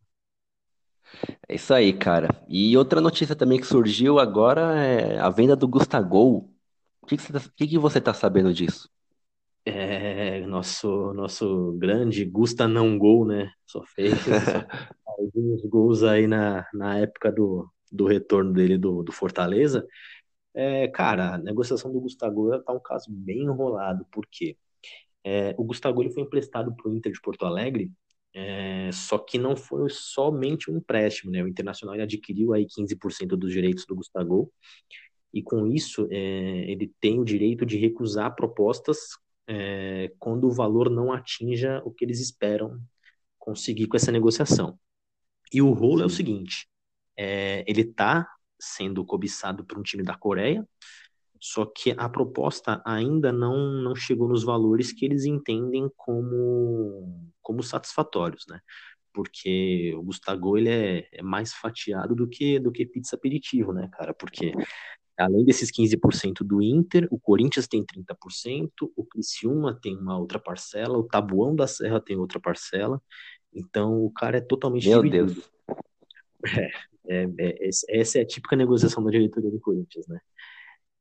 É 1.49 1.55
isso 1.55 1.73
aí, 1.73 1.91
cara. 1.91 2.29
E 2.50 2.77
outra 2.77 3.00
notícia 3.00 3.35
também 3.35 3.59
que 3.59 3.67
surgiu 3.67 4.19
agora 4.19 4.77
é 4.77 5.19
a 5.19 5.31
venda 5.31 5.57
do 5.57 5.67
Gustavo. 5.67 6.53
O 7.00 7.07
que, 7.07 7.17
que, 7.17 7.23
você, 7.23 7.33
tá, 7.33 7.41
que, 7.57 7.67
que 7.67 7.79
você 7.79 7.99
tá 7.99 8.12
sabendo 8.12 8.53
disso? 8.53 8.91
É, 9.64 10.40
nosso, 10.47 11.12
nosso 11.12 11.73
grande 11.79 12.25
Gusta 12.25 12.67
não 12.67 12.99
gol, 12.99 13.26
né? 13.26 13.52
Só 13.67 13.85
fez 13.85 14.14
alguns 15.07 15.62
gols 15.67 16.02
aí 16.02 16.26
na, 16.26 16.67
na 16.73 16.99
época 16.99 17.31
do, 17.31 17.71
do 17.93 18.07
retorno 18.07 18.52
dele 18.52 18.79
do, 18.79 19.02
do 19.02 19.12
Fortaleza. 19.12 19.87
É, 20.55 20.88
cara, 20.88 21.35
a 21.35 21.38
negociação 21.38 21.93
do 21.93 22.00
Gustavo 22.00 22.59
tá 22.62 22.73
um 22.73 22.81
caso 22.81 23.07
bem 23.11 23.43
enrolado, 23.43 24.07
porque 24.11 24.57
é, 25.25 25.55
o 25.59 25.64
Gustavo 25.64 26.02
ele 26.02 26.11
foi 26.11 26.23
emprestado 26.23 26.75
para 26.75 26.90
o 26.90 26.95
Inter 26.95 27.12
de 27.12 27.21
Porto 27.21 27.45
Alegre, 27.45 27.93
é, 28.35 28.90
só 28.93 29.19
que 29.19 29.38
não 29.38 29.57
foi 29.57 29.88
somente 29.90 30.71
um 30.71 30.76
empréstimo, 30.76 31.31
né? 31.31 31.43
O 31.43 31.49
Internacional 31.49 31.95
adquiriu 32.00 32.52
aí 32.52 32.67
15% 32.67 33.37
dos 33.37 33.52
direitos 33.52 33.85
do 33.87 33.95
Gustavo, 33.95 34.52
e 35.33 35.43
com 35.43 35.67
isso 35.67 36.09
é, 36.11 36.71
ele 36.71 36.93
tem 37.00 37.21
o 37.21 37.25
direito 37.25 37.64
de 37.64 37.76
recusar 37.76 38.35
propostas 38.35 39.19
é, 39.50 40.12
quando 40.16 40.47
o 40.47 40.52
valor 40.52 40.88
não 40.88 41.12
atinja 41.12 41.83
o 41.85 41.90
que 41.90 42.04
eles 42.04 42.21
esperam 42.21 42.80
conseguir 43.37 43.88
com 43.88 43.97
essa 43.97 44.12
negociação. 44.12 44.78
E 45.52 45.61
o 45.61 45.73
rolo 45.73 46.02
é 46.02 46.07
o 46.07 46.11
seguinte: 46.11 46.69
é, 47.16 47.64
ele 47.66 47.80
está 47.80 48.28
sendo 48.61 49.04
cobiçado 49.04 49.64
por 49.64 49.76
um 49.76 49.83
time 49.83 50.04
da 50.04 50.16
Coreia, 50.16 50.64
só 51.40 51.66
que 51.66 51.92
a 51.99 52.09
proposta 52.09 52.80
ainda 52.87 53.33
não, 53.33 53.83
não 53.83 53.97
chegou 53.97 54.28
nos 54.28 54.45
valores 54.45 54.92
que 54.92 55.04
eles 55.04 55.25
entendem 55.25 55.90
como, 55.97 57.28
como 57.42 57.61
satisfatórios, 57.61 58.45
né? 58.49 58.61
Porque 59.12 59.92
o 59.97 60.02
Gustavo 60.04 60.57
ele 60.57 60.69
é, 60.69 61.09
é 61.11 61.23
mais 61.23 61.52
fatiado 61.52 62.14
do 62.14 62.28
que 62.28 62.61
do 62.61 62.71
que 62.71 62.87
pizza 62.87 63.16
aperitivo, 63.16 63.73
né, 63.73 63.88
cara? 63.92 64.14
Porque 64.14 64.52
além 65.21 65.45
desses 65.45 65.71
15% 65.71 66.43
do 66.43 66.62
Inter, 66.62 67.07
o 67.11 67.19
Corinthians 67.19 67.69
tem 67.69 67.85
30%, 67.85 68.71
o 68.97 69.05
Criciúma 69.05 69.79
tem 69.81 69.97
uma 69.97 70.19
outra 70.19 70.39
parcela, 70.39 70.99
o 70.99 71.05
Tabuão 71.05 71.55
da 71.55 71.67
Serra 71.67 72.00
tem 72.00 72.17
outra 72.17 72.41
parcela. 72.41 73.00
Então 73.53 74.05
o 74.05 74.11
cara 74.11 74.39
é 74.39 74.41
totalmente 74.41 74.89
Meu 74.89 75.03
dividido. 75.03 75.35
Deus. 75.35 75.50
É, 77.09 77.25
é, 77.25 77.25
é, 77.39 77.71
essa 77.89 78.19
é 78.19 78.23
a 78.23 78.27
típica 78.27 78.55
negociação 78.55 79.03
da 79.03 79.11
diretoria 79.11 79.50
do 79.50 79.61
Corinthians, 79.61 80.07
né? 80.07 80.21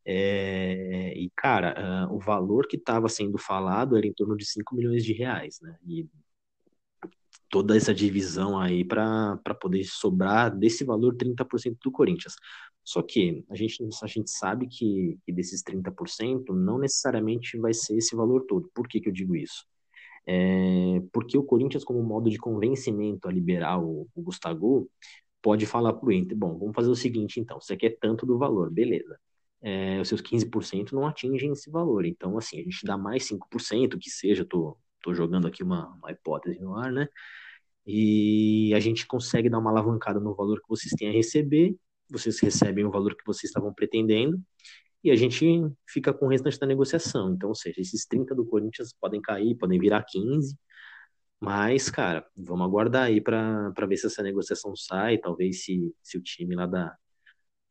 É, 0.06 1.14
e, 1.16 1.30
cara, 1.36 2.08
uh, 2.10 2.16
o 2.16 2.20
valor 2.20 2.68
que 2.68 2.78
estava 2.78 3.08
sendo 3.08 3.38
falado 3.38 3.96
era 3.96 4.08
em 4.08 4.14
torno 4.14 4.36
de 4.36 4.44
5 4.44 4.76
milhões 4.76 5.06
de 5.06 5.14
reais, 5.14 5.60
né? 5.62 5.78
E 5.86 6.08
toda 7.50 7.76
essa 7.76 7.94
divisão 7.94 8.60
aí 8.60 8.84
para 8.84 9.38
poder 9.60 9.84
sobrar 9.84 10.56
desse 10.56 10.84
valor 10.84 11.16
30% 11.16 11.78
do 11.84 11.92
Corinthians. 11.92 12.36
Só 12.90 13.04
que 13.04 13.46
a 13.52 13.56
gente, 13.56 13.88
a 14.02 14.08
gente 14.08 14.32
sabe 14.32 14.66
que, 14.66 15.16
que 15.24 15.32
desses 15.32 15.62
30% 15.62 16.56
não 16.56 16.80
necessariamente 16.80 17.56
vai 17.60 17.72
ser 17.72 17.96
esse 17.96 18.16
valor 18.16 18.48
todo. 18.48 18.68
Por 18.74 18.88
que, 18.88 19.00
que 19.00 19.08
eu 19.10 19.14
digo 19.14 19.36
isso? 19.36 19.64
É, 20.26 21.00
porque 21.14 21.38
o 21.38 21.44
Corinthians, 21.44 21.84
como 21.84 22.02
modo 22.02 22.32
de 22.32 22.40
convencimento 22.40 23.28
a 23.28 23.32
liberar 23.32 23.80
o, 23.80 24.08
o 24.16 24.22
Gustavo, 24.24 24.90
pode 25.40 25.68
falar 25.68 25.94
para 25.94 26.10
o 26.10 26.12
Inter, 26.12 26.36
bom, 26.36 26.58
vamos 26.58 26.74
fazer 26.76 26.90
o 26.90 26.96
seguinte 26.96 27.40
então, 27.40 27.62
você 27.62 27.78
quer 27.78 27.96
tanto 28.00 28.26
do 28.26 28.40
valor, 28.40 28.72
beleza. 28.72 29.20
É, 29.62 30.02
os 30.02 30.08
seus 30.08 30.22
15% 30.22 30.92
não 30.94 31.06
atingem 31.06 31.52
esse 31.52 31.70
valor, 31.70 32.06
então 32.08 32.40
assim, 32.40 32.60
a 32.60 32.64
gente 32.64 32.84
dá 32.86 32.98
mais 32.98 33.24
5%, 33.28 34.00
que 34.00 34.10
seja, 34.10 34.44
tô, 34.44 34.76
tô 35.00 35.14
jogando 35.14 35.48
aqui 35.48 35.62
uma, 35.62 35.94
uma 35.94 36.12
hipótese 36.12 36.60
no 36.60 36.76
ar, 36.76 36.92
né? 36.92 37.08
E 37.86 38.74
a 38.74 38.80
gente 38.80 39.06
consegue 39.06 39.48
dar 39.48 39.60
uma 39.60 39.70
alavancada 39.70 40.20
no 40.20 40.34
valor 40.36 40.60
que 40.60 40.70
vocês 40.70 40.92
têm 40.98 41.10
a 41.10 41.12
receber, 41.12 41.76
vocês 42.10 42.40
recebem 42.40 42.86
o 42.86 42.92
valor 42.92 43.16
que 43.16 43.26
vocês 43.26 43.50
estavam 43.50 43.74
pretendendo, 43.74 44.42
e 45.04 45.12
a 45.12 45.16
gente 45.16 45.46
fica 45.88 46.14
com 46.14 46.26
o 46.26 46.30
restante 46.30 46.60
da 46.60 46.68
negociação. 46.68 47.34
Então, 47.34 47.50
ou 47.50 47.56
seja, 47.56 47.80
esses 47.80 48.06
30 48.06 48.36
do 48.36 48.46
Corinthians 48.46 48.94
podem 49.00 49.22
cair, 49.22 49.56
podem 49.56 49.80
virar 49.80 50.04
15, 50.04 50.58
mas, 51.40 51.90
cara, 51.90 52.26
vamos 52.36 52.66
aguardar 52.66 53.04
aí 53.04 53.22
para 53.22 53.72
ver 53.88 53.98
se 53.98 54.08
essa 54.08 54.22
negociação 54.22 54.76
sai, 54.76 55.18
talvez 55.18 55.64
se, 55.64 55.94
se 56.04 56.18
o 56.18 56.22
time 56.22 56.54
lá 56.54 56.66
da, 56.66 56.94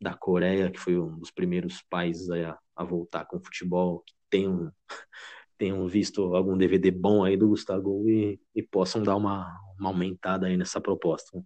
da 0.00 0.14
Coreia, 0.14 0.70
que 0.70 0.78
foi 0.78 0.98
um 0.98 1.18
dos 1.18 1.30
primeiros 1.30 1.82
países 1.90 2.30
a, 2.30 2.58
a 2.74 2.84
voltar 2.84 3.26
com 3.26 3.38
futebol, 3.38 4.02
que 4.06 4.14
tem 4.30 4.48
um, 4.48 4.70
tenham 5.58 5.86
visto 5.86 6.34
algum 6.34 6.56
DVD 6.56 6.90
bom 6.90 7.24
aí 7.24 7.36
do 7.36 7.48
Gustavo 7.48 8.08
e, 8.08 8.40
e 8.54 8.62
possam 8.62 9.02
dar 9.02 9.16
uma, 9.16 9.54
uma 9.78 9.90
aumentada 9.90 10.46
aí 10.46 10.56
nessa 10.56 10.80
proposta. 10.80 11.44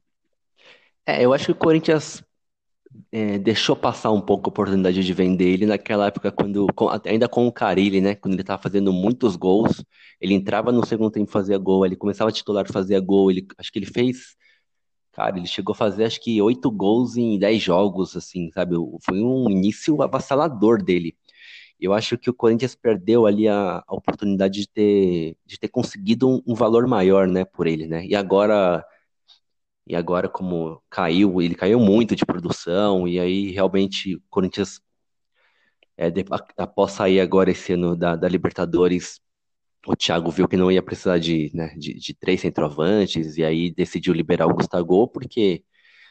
É, 1.04 1.24
eu 1.24 1.32
acho 1.32 1.46
que 1.46 1.52
o 1.52 1.56
Corinthians 1.56 2.22
é, 3.10 3.38
deixou 3.38 3.76
passar 3.76 4.10
um 4.10 4.20
pouco 4.20 4.48
a 4.48 4.50
oportunidade 4.50 5.04
de 5.04 5.12
vender 5.12 5.48
ele 5.52 5.66
naquela 5.66 6.06
época, 6.06 6.32
quando 6.32 6.66
com, 6.74 6.88
ainda 7.04 7.28
com 7.28 7.46
o 7.46 7.52
Carilli, 7.52 8.00
né? 8.00 8.14
Quando 8.14 8.34
ele 8.34 8.42
estava 8.42 8.62
fazendo 8.62 8.92
muitos 8.92 9.36
gols, 9.36 9.84
ele 10.20 10.34
entrava 10.34 10.72
no 10.72 10.84
segundo 10.86 11.10
tempo 11.10 11.30
fazia 11.30 11.58
gol, 11.58 11.84
ele 11.84 11.96
começava 11.96 12.30
a 12.30 12.32
titular 12.32 12.66
fazia 12.70 13.00
gol, 13.00 13.30
ele, 13.30 13.46
acho 13.58 13.70
que 13.72 13.78
ele 13.78 13.86
fez, 13.86 14.36
cara, 15.12 15.36
ele 15.38 15.46
chegou 15.46 15.72
a 15.74 15.76
fazer 15.76 16.04
acho 16.04 16.20
que 16.20 16.40
oito 16.40 16.70
gols 16.70 17.16
em 17.16 17.38
dez 17.38 17.62
jogos, 17.62 18.16
assim, 18.16 18.50
sabe? 18.52 18.76
Foi 19.04 19.22
um 19.22 19.50
início 19.50 20.00
avassalador 20.02 20.82
dele. 20.82 21.16
Eu 21.80 21.92
acho 21.92 22.16
que 22.16 22.30
o 22.30 22.34
Corinthians 22.34 22.74
perdeu 22.76 23.26
ali 23.26 23.48
a, 23.48 23.82
a 23.86 23.94
oportunidade 23.94 24.60
de 24.60 24.68
ter, 24.68 25.36
de 25.44 25.58
ter 25.58 25.68
conseguido 25.68 26.28
um, 26.28 26.42
um 26.46 26.54
valor 26.54 26.86
maior, 26.86 27.26
né, 27.28 27.44
por 27.44 27.66
ele, 27.66 27.86
né? 27.86 28.06
E 28.06 28.14
agora 28.14 28.84
e 29.86 29.96
agora, 29.96 30.28
como 30.28 30.82
caiu, 30.90 31.40
ele 31.42 31.54
caiu 31.54 31.80
muito 31.80 32.14
de 32.16 32.24
produção, 32.24 33.06
e 33.08 33.18
aí 33.18 33.50
realmente 33.50 34.16
o 34.16 34.22
Corinthians, 34.30 34.80
é, 35.96 36.08
após 36.56 36.92
sair 36.92 37.20
agora 37.20 37.50
esse 37.50 37.72
ano 37.74 37.96
da, 37.96 38.16
da, 38.16 38.28
Libertadores, 38.28 39.20
o 39.86 39.96
Thiago 39.96 40.30
viu 40.30 40.48
que 40.48 40.56
não 40.56 40.70
ia 40.70 40.82
precisar 40.82 41.18
de, 41.18 41.50
né, 41.54 41.74
de, 41.76 41.94
de, 41.94 42.14
três 42.14 42.40
centroavantes, 42.40 43.36
e 43.36 43.44
aí 43.44 43.70
decidiu 43.74 44.14
liberar 44.14 44.46
o 44.46 44.54
Gustavo, 44.54 45.08
porque 45.08 45.64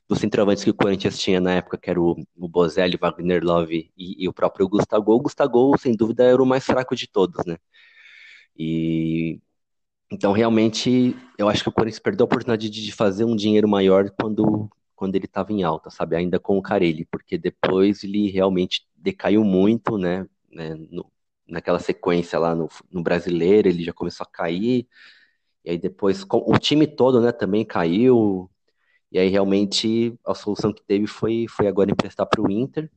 dos 0.08 0.20
centroavantes 0.20 0.64
que 0.64 0.70
o 0.72 0.74
Corinthians 0.74 1.18
tinha 1.20 1.40
na 1.40 1.54
época, 1.56 1.78
que 1.78 1.90
era 1.90 2.02
o, 2.02 2.16
o 2.38 2.48
Bozelli, 2.50 2.98
Wagner 2.98 3.44
Love 3.44 3.92
e, 3.98 4.24
e 4.26 4.28
o 4.30 4.34
próprio 4.34 4.68
Gustavo, 4.70 5.12
o 5.14 5.20
Gustavo, 5.22 5.78
sem 5.80 5.96
dúvida, 5.96 6.24
era 6.26 6.42
o 6.44 6.46
mais 6.46 6.66
fraco 6.66 6.96
de 6.96 7.08
todos, 7.08 7.46
né? 7.46 7.58
E 8.58 9.40
então, 10.12 10.34
realmente, 10.34 11.16
eu 11.38 11.48
acho 11.48 11.64
que 11.64 11.70
o 11.70 11.72
Corinthians 11.72 12.00
perdeu 12.00 12.26
a 12.26 12.26
oportunidade 12.26 12.70
de 12.70 12.92
fazer 12.92 13.24
um 13.24 13.36
dinheiro 13.36 13.68
maior 13.68 14.10
quando, 14.12 14.70
quando 14.96 15.16
ele 15.16 15.26
estava 15.26 15.54
em 15.54 15.64
alta, 15.64 15.90
sabe? 15.90 16.16
Ainda 16.18 16.40
com 16.40 16.58
o 16.58 16.62
Carelli, 16.62 17.06
porque 17.06 17.38
depois 17.38 18.04
ele 18.04 18.30
realmente 18.30 18.86
decaiu 18.96 19.44
muito, 19.44 19.98
né? 19.98 20.28
né 20.52 20.76
no, 20.76 21.10
naquela 21.48 21.80
sequência 21.80 22.38
lá 22.38 22.54
no, 22.54 22.70
no 22.92 23.02
brasileiro, 23.02 23.70
ele 23.70 23.84
já 23.84 23.94
começou 23.94 24.26
a 24.26 24.30
cair, 24.30 24.88
e 25.66 25.72
aí 25.72 25.78
depois 25.78 26.26
o 26.30 26.58
time 26.60 26.88
todo, 26.88 27.22
né, 27.22 27.32
também 27.32 27.66
caiu, 27.66 28.50
e 29.12 29.20
aí 29.20 29.30
realmente 29.30 30.18
a 30.26 30.34
solução 30.34 30.74
que 30.74 30.84
teve 30.84 31.08
foi, 31.08 31.46
foi 31.48 31.68
agora 31.68 31.92
emprestar 31.92 32.28
para 32.28 32.42
o 32.42 32.52
Inter, 32.52 32.90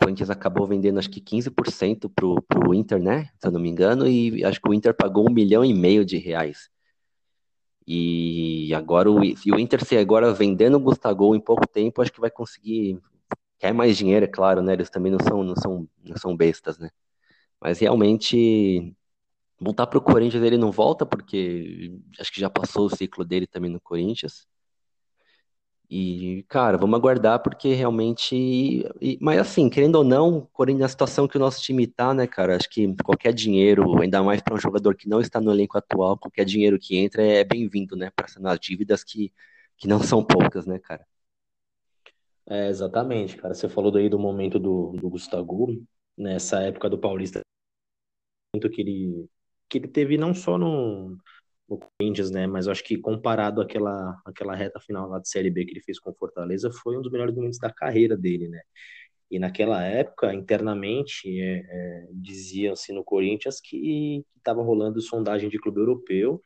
Corinthians 0.00 0.30
acabou 0.30 0.66
vendendo 0.66 0.98
acho 0.98 1.10
que 1.10 1.20
15% 1.20 2.08
pro, 2.08 2.40
pro 2.42 2.74
Inter, 2.74 3.02
né? 3.02 3.30
Se 3.38 3.46
eu 3.46 3.52
não 3.52 3.60
me 3.60 3.68
engano, 3.68 4.08
e 4.08 4.44
acho 4.44 4.60
que 4.60 4.68
o 4.68 4.74
Inter 4.74 4.94
pagou 4.94 5.28
um 5.28 5.32
milhão 5.32 5.64
e 5.64 5.74
meio 5.74 6.04
de 6.04 6.16
reais. 6.16 6.70
E 7.86 8.72
agora 8.74 9.10
o, 9.10 9.24
e 9.24 9.52
o 9.52 9.58
Inter 9.58 9.84
se 9.84 9.96
agora 9.96 10.32
vendendo 10.32 10.76
o 10.76 10.80
Gustavo 10.80 11.34
em 11.34 11.40
pouco 11.40 11.66
tempo, 11.66 12.00
acho 12.00 12.12
que 12.12 12.20
vai 12.20 12.30
conseguir. 12.30 13.00
Quer 13.58 13.74
mais 13.74 13.96
dinheiro, 13.96 14.24
é 14.24 14.28
claro, 14.28 14.62
né? 14.62 14.72
Eles 14.72 14.88
também 14.88 15.12
não 15.12 15.18
são, 15.20 15.44
não 15.44 15.56
são, 15.56 15.88
não 16.04 16.16
são 16.16 16.36
bestas, 16.36 16.78
né? 16.78 16.88
Mas 17.60 17.78
realmente 17.78 18.94
voltar 19.60 19.86
para 19.86 19.98
o 19.98 20.02
Corinthians 20.02 20.42
ele 20.42 20.56
não 20.56 20.72
volta, 20.72 21.04
porque 21.04 22.00
acho 22.18 22.32
que 22.32 22.40
já 22.40 22.48
passou 22.48 22.86
o 22.86 22.96
ciclo 22.96 23.24
dele 23.24 23.46
também 23.46 23.70
no 23.70 23.80
Corinthians. 23.80 24.46
E, 25.92 26.44
cara, 26.48 26.78
vamos 26.78 26.96
aguardar 26.98 27.42
porque 27.42 27.74
realmente. 27.74 28.36
e- 29.00 29.18
mas 29.20 29.40
assim, 29.40 29.68
querendo 29.68 29.96
ou 29.96 30.04
não, 30.04 30.48
Corinthians, 30.52 30.82
na 30.82 30.88
situação 30.88 31.26
que 31.26 31.36
o 31.36 31.40
nosso 31.40 31.60
time 31.62 31.84
tá, 31.86 32.14
né, 32.14 32.26
cara? 32.28 32.56
Acho 32.56 32.68
que 32.70 32.94
qualquer 33.04 33.32
dinheiro, 33.34 34.00
ainda 34.00 34.22
mais 34.22 34.40
para 34.40 34.54
um 34.54 34.58
jogador 34.60 34.94
que 34.94 35.08
não 35.08 35.20
está 35.20 35.40
no 35.40 35.50
elenco 35.50 35.76
atual, 35.76 36.16
qualquer 36.16 36.44
dinheiro 36.44 36.78
que 36.78 36.96
entra 36.96 37.22
é 37.24 37.42
bem-vindo, 37.44 37.96
né? 37.96 38.10
Para 38.14 38.28
sanar 38.28 38.56
dívidas 38.58 39.02
que, 39.02 39.32
que 39.76 39.88
não 39.88 40.00
são 40.00 40.24
poucas, 40.24 40.64
né, 40.64 40.78
cara? 40.78 41.04
É, 42.48 42.68
exatamente, 42.68 43.36
cara. 43.36 43.54
Você 43.54 43.68
falou 43.68 43.90
daí 43.92 44.08
do 44.08 44.18
momento 44.18 44.58
do, 44.58 44.92
do 44.92 45.08
Gustavo, 45.08 45.68
nessa 46.16 46.60
época 46.62 46.90
do 46.90 46.98
Paulista, 46.98 47.40
que 48.72 48.80
ele, 48.80 49.28
que 49.68 49.78
ele 49.78 49.88
teve 49.88 50.18
não 50.18 50.34
só 50.34 50.58
no, 50.58 51.16
no 51.70 51.78
Corinthians, 51.78 52.30
né? 52.30 52.46
Mas 52.46 52.66
eu 52.66 52.72
acho 52.72 52.84
que 52.84 52.98
comparado 52.98 53.62
àquela, 53.62 54.20
àquela 54.24 54.54
reta 54.54 54.80
final 54.80 55.08
lá 55.08 55.20
de 55.20 55.28
Série 55.28 55.50
B 55.50 55.64
que 55.64 55.72
ele 55.72 55.82
fez 55.82 55.98
com 56.00 56.12
Fortaleza, 56.14 56.70
foi 56.72 56.98
um 56.98 57.02
dos 57.02 57.12
melhores 57.12 57.34
momentos 57.34 57.58
da 57.58 57.72
carreira 57.72 58.16
dele, 58.16 58.48
né? 58.48 58.60
E 59.30 59.38
naquela 59.38 59.84
época, 59.84 60.34
internamente, 60.34 61.40
é, 61.40 61.58
é, 61.60 62.08
diziam-se 62.12 62.92
no 62.92 63.04
Corinthians 63.04 63.60
que 63.60 64.24
estava 64.36 64.62
rolando 64.62 65.00
sondagem 65.00 65.48
de 65.48 65.58
clube 65.58 65.78
europeu 65.80 66.42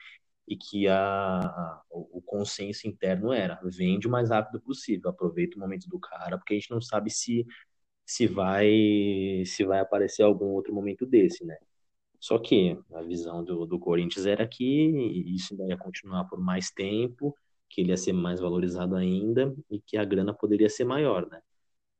e 0.47 0.57
que 0.57 0.87
a, 0.89 0.99
a, 1.41 1.83
o 1.91 2.21
consenso 2.23 2.87
interno 2.87 3.33
era 3.33 3.59
vende 3.65 4.07
o 4.07 4.11
mais 4.11 4.29
rápido 4.31 4.61
possível, 4.61 5.11
aproveita 5.11 5.57
o 5.57 5.61
momento 5.61 5.89
do 5.89 5.99
cara, 5.99 6.37
porque 6.37 6.55
a 6.55 6.57
gente 6.59 6.71
não 6.71 6.81
sabe 6.81 7.11
se 7.11 7.47
se 8.07 8.27
vai 8.27 9.45
se 9.47 9.65
vai 9.65 9.81
aparecer 9.81 10.23
algum 10.23 10.47
outro 10.49 10.75
momento 10.75 11.07
desse, 11.07 11.45
né? 11.45 11.57
Só 12.25 12.39
que 12.39 12.79
a 12.95 13.03
visão 13.03 13.45
do, 13.45 13.67
do 13.67 13.79
Corinthians 13.79 14.25
era 14.25 14.49
que 14.49 14.65
isso 15.27 15.55
ia 15.69 15.77
continuar 15.77 16.25
por 16.25 16.41
mais 16.41 16.71
tempo, 16.71 17.37
que 17.69 17.83
ele 17.83 17.91
ia 17.91 17.99
ser 17.99 18.15
mais 18.15 18.41
valorizado 18.41 18.97
ainda 18.97 19.55
e 19.71 19.79
que 19.79 19.99
a 19.99 20.05
grana 20.07 20.33
poderia 20.33 20.71
ser 20.71 20.85
maior, 20.85 21.29
né? 21.29 21.43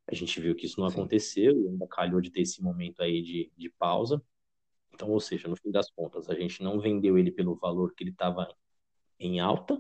A 0.07 0.15
gente 0.15 0.41
viu 0.41 0.55
que 0.57 0.65
isso 0.65 0.81
não 0.81 0.89
Sim. 0.89 0.97
aconteceu 0.97 1.53
e 1.61 1.69
ainda 1.69 1.87
calhou 1.87 2.23
de 2.23 2.31
ter 2.31 2.41
esse 2.41 2.63
momento 2.63 3.03
aí 3.03 3.21
de, 3.21 3.53
de 3.55 3.69
pausa. 3.79 4.23
Então, 4.95 5.11
ou 5.11 5.21
seja, 5.21 5.47
no 5.47 5.57
fim 5.57 5.71
das 5.71 5.91
contas, 5.91 6.31
a 6.31 6.35
gente 6.35 6.63
não 6.63 6.81
vendeu 6.81 7.19
ele 7.19 7.31
pelo 7.31 7.55
valor 7.57 7.93
que 7.95 8.03
ele 8.03 8.11
estava 8.11 8.49
em 9.21 9.41
alta, 9.41 9.79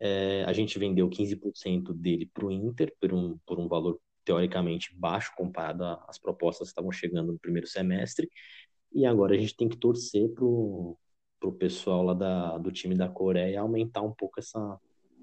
é, 0.00 0.42
a 0.42 0.52
gente 0.52 0.76
vendeu 0.76 1.08
15% 1.08 1.94
dele 1.94 2.26
para 2.26 2.44
o 2.44 2.50
Inter 2.50 2.92
por 3.00 3.14
um, 3.14 3.38
por 3.46 3.60
um 3.60 3.68
valor 3.68 4.00
teoricamente 4.24 4.92
baixo 4.94 5.32
comparado 5.36 5.84
às 6.08 6.18
propostas 6.18 6.66
que 6.66 6.72
estavam 6.72 6.90
chegando 6.90 7.32
no 7.32 7.38
primeiro 7.38 7.68
semestre, 7.68 8.28
e 8.92 9.06
agora 9.06 9.34
a 9.34 9.38
gente 9.38 9.56
tem 9.56 9.68
que 9.68 9.76
torcer 9.76 10.28
pro, 10.30 10.96
pro 11.38 11.52
pessoal 11.52 12.02
lá 12.02 12.14
da, 12.14 12.58
do 12.58 12.72
time 12.72 12.94
da 12.94 13.08
Coreia 13.08 13.60
aumentar 13.60 14.02
um 14.02 14.12
pouco 14.12 14.40
essa, 14.40 14.78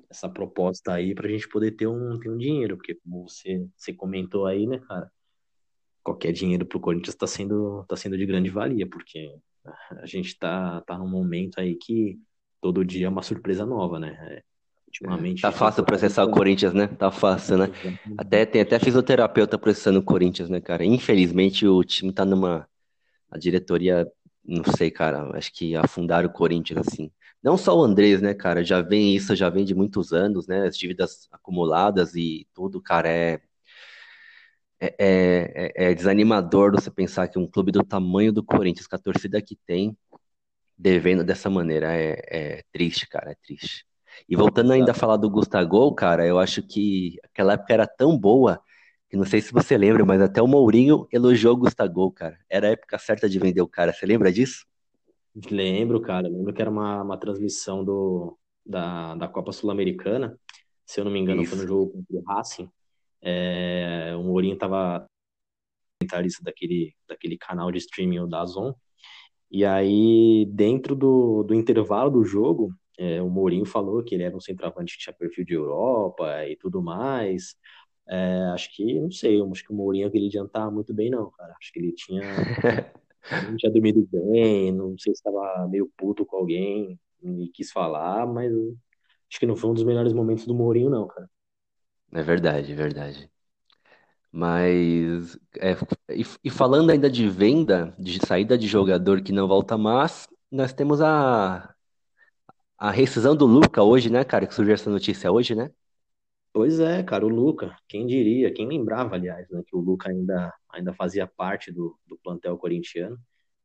essa 0.10 0.30
proposta 0.30 0.94
aí 0.94 1.14
para 1.14 1.28
a 1.28 1.32
gente 1.32 1.48
poder 1.50 1.72
ter 1.72 1.88
um, 1.88 2.20
ter 2.20 2.30
um 2.30 2.38
dinheiro, 2.38 2.78
porque 2.78 2.96
como 2.96 3.28
você, 3.28 3.68
você 3.76 3.94
comentou 3.94 4.46
aí, 4.46 4.66
né, 4.66 4.80
cara, 4.80 5.12
qualquer 6.04 6.32
dinheiro 6.32 6.66
pro 6.66 6.80
Corinthians 6.80 7.16
está 7.16 7.28
sendo, 7.28 7.84
tá 7.88 7.96
sendo 7.96 8.18
de 8.18 8.26
grande 8.26 8.50
valia, 8.50 8.88
porque 8.88 9.34
a 9.92 10.06
gente 10.06 10.38
tá, 10.38 10.82
tá 10.82 10.98
num 10.98 11.10
momento 11.10 11.60
aí 11.60 11.76
que 11.76 12.20
todo 12.62 12.86
dia 12.86 13.08
é 13.08 13.10
uma 13.10 13.24
surpresa 13.24 13.66
nova, 13.66 14.00
né? 14.00 14.16
É, 14.30 14.44
ultimamente. 14.88 15.42
Tá 15.42 15.52
fácil 15.52 15.84
processar 15.84 16.24
o 16.24 16.32
Corinthians, 16.32 16.74
né? 16.74 16.88
Tá 16.88 17.12
fácil, 17.12 17.58
né? 17.58 17.70
Até, 18.18 18.46
tem 18.46 18.62
até 18.62 18.80
fisioterapeuta 18.80 19.58
processando 19.58 20.00
o 20.00 20.04
Corinthians, 20.04 20.50
né, 20.50 20.62
cara? 20.62 20.86
Infelizmente 20.86 21.68
o 21.68 21.84
time 21.84 22.14
tá 22.14 22.24
numa 22.24 22.68
a 23.36 23.38
diretoria, 23.38 24.08
não 24.44 24.64
sei, 24.78 24.90
cara, 24.92 25.30
acho 25.38 25.52
que 25.54 25.76
afundaram 25.76 26.30
o 26.30 26.34
Corinthians 26.34 26.88
assim. 26.88 27.12
Não 27.44 27.58
só 27.58 27.78
o 27.78 27.84
Andrés, 27.84 28.22
né, 28.22 28.34
cara, 28.34 28.64
já 28.64 28.82
vem 28.82 29.16
isso, 29.16 29.36
já 29.36 29.50
vem 29.50 29.66
de 29.66 29.76
muitos 29.76 30.14
anos, 30.14 30.48
né, 30.48 30.68
as 30.68 30.78
dívidas 30.78 31.28
acumuladas 31.32 32.16
e 32.16 32.48
tudo, 32.54 32.82
cara, 32.82 33.10
é, 33.10 33.42
é, 34.80 34.94
é, 35.00 35.92
é 35.92 35.94
desanimador 35.94 36.72
você 36.72 36.92
pensar 36.92 37.28
que 37.28 37.40
um 37.40 37.48
clube 37.48 37.72
do 37.72 37.84
tamanho 37.84 38.32
do 38.34 38.44
Corinthians, 38.44 38.88
com 38.88 38.96
a 38.96 39.00
torcida 39.00 39.42
que 39.42 39.56
tem, 39.66 39.98
devendo 40.78 41.24
dessa 41.24 41.50
maneira, 41.50 41.94
é, 41.94 42.22
é 42.30 42.64
triste, 42.72 43.08
cara, 43.08 43.32
é 43.32 43.36
triste. 43.36 43.86
E 44.30 44.36
voltando 44.36 44.72
ainda 44.72 44.92
a 44.92 44.96
falar 44.96 45.18
do 45.18 45.30
Gustavo, 45.30 45.94
cara, 45.94 46.26
eu 46.26 46.40
acho 46.40 46.64
que 46.64 47.18
aquela 47.24 47.54
época 47.54 47.74
era 47.74 47.88
tão 47.88 48.18
boa 48.18 48.62
que 49.10 49.18
não 49.18 49.26
sei 49.26 49.42
se 49.42 49.54
você 49.54 49.78
lembra, 49.78 50.06
mas 50.06 50.22
até 50.22 50.42
o 50.42 50.48
Mourinho 50.48 51.08
elogiou 51.12 51.54
o 51.54 51.58
Gustavo, 51.58 52.12
cara. 52.12 52.38
Era 52.50 52.68
a 52.68 52.72
época 52.72 52.98
certa 52.98 53.30
de 53.30 53.40
vender 53.40 53.62
o 53.62 53.68
cara. 53.68 53.94
Você 53.94 54.06
lembra 54.06 54.32
disso? 54.32 54.66
Lembro, 55.50 56.02
cara. 56.02 56.28
Lembro 56.28 56.54
que 56.54 56.62
era 56.62 56.72
uma, 56.72 57.02
uma 57.02 57.18
transmissão 57.18 57.84
do, 57.84 58.38
da, 58.66 59.16
da 59.16 59.28
Copa 59.28 59.52
Sul-Americana. 59.52 60.40
Se 60.86 61.00
eu 61.00 61.06
não 61.06 61.12
me 61.12 61.20
engano, 61.20 61.42
Isso. 61.42 61.52
foi 61.56 61.62
no 61.62 61.68
jogo 61.68 61.92
contra 61.92 62.16
o 62.16 62.24
Racing. 62.24 62.70
É, 63.22 64.14
o 64.16 64.24
Mourinho 64.24 64.58
tava 64.58 65.06
comentarista 66.00 66.44
daquele, 66.44 66.94
daquele 67.08 67.38
canal 67.38 67.72
de 67.72 67.80
streaming 67.80 68.28
da 68.28 68.46
Zon. 68.46 68.74
E 69.52 69.66
aí, 69.66 70.46
dentro 70.48 70.96
do, 70.96 71.44
do 71.44 71.54
intervalo 71.54 72.10
do 72.10 72.24
jogo, 72.24 72.74
é, 72.98 73.22
o 73.22 73.30
Mourinho 73.30 73.66
falou 73.66 74.04
que 74.04 74.16
ele 74.16 74.24
era 74.24 74.36
um 74.36 74.40
centroavante 74.40 74.98
que 74.98 75.04
tinha 75.04 75.14
perfil 75.14 75.46
de 75.46 75.54
Europa 75.54 76.46
e 76.48 76.56
tudo 76.56 76.82
mais. 76.82 77.56
É, 78.08 78.52
acho 78.54 78.74
que, 78.76 79.00
não 79.00 79.12
sei, 79.12 79.42
acho 79.42 79.64
que 79.64 79.72
o 79.72 79.76
Mourinho 79.76 80.08
aquele 80.08 80.30
dia 80.30 80.42
não 80.42 80.50
tava 80.50 80.70
muito 80.72 80.94
bem, 80.94 81.10
não, 81.10 81.32
cara. 81.32 81.56
Acho 81.60 81.72
que 81.72 81.80
ele 81.80 81.92
tinha, 81.94 82.22
não 83.50 83.56
tinha 83.58 83.72
dormido 83.72 84.08
bem, 84.12 84.72
não 84.72 84.98
sei 84.98 85.14
se 85.14 85.20
estava 85.20 85.68
meio 85.68 85.92
puto 85.98 86.26
com 86.26 86.38
alguém 86.38 87.00
e 87.24 87.50
quis 87.50 87.72
falar, 87.72 88.28
mas 88.28 88.52
acho 89.30 89.40
que 89.40 89.46
não 89.46 89.56
foi 89.56 89.72
um 89.72 89.74
dos 89.74 89.84
melhores 89.84 90.14
momentos 90.14 90.46
do 90.46 90.54
Mourinho, 90.56 90.90
não, 90.90 91.08
cara. 91.08 91.30
É 92.14 92.22
verdade, 92.22 92.72
é 92.72 92.76
verdade. 92.76 93.30
Mas, 94.32 95.38
é, 95.60 95.72
e, 96.14 96.26
e, 96.44 96.50
falando 96.50 96.90
ainda 96.90 97.10
de 97.10 97.28
venda, 97.30 97.96
de 97.98 98.20
saída 98.26 98.58
de 98.58 98.68
jogador 98.68 99.22
que 99.22 99.32
não 99.32 99.48
volta 99.48 99.78
mais, 99.78 100.28
nós 100.52 100.74
temos 100.74 101.02
a, 101.02 101.74
a 102.78 102.92
rescisão 102.92 103.36
do 103.36 103.46
Luca 103.46 103.84
hoje, 103.84 104.10
né, 104.10 104.24
cara? 104.24 104.46
Que 104.48 104.54
surgiu 104.54 104.74
essa 104.74 104.90
notícia 104.90 105.32
hoje, 105.32 105.56
né? 105.56 105.72
Pois 106.56 106.80
é, 106.80 107.04
cara, 107.04 107.26
o 107.26 107.30
Luca, 107.30 107.78
quem 107.86 108.08
diria, 108.08 108.50
quem 108.50 108.66
lembrava, 108.66 109.16
aliás, 109.16 109.46
né, 109.50 109.62
que 109.68 109.76
o 109.76 109.80
Luca 109.82 110.10
ainda, 110.10 110.54
ainda 110.70 110.94
fazia 110.94 111.28
parte 111.28 111.70
do, 111.70 112.00
do 112.08 112.18
plantel 112.20 112.58
corintiano. 112.58 113.20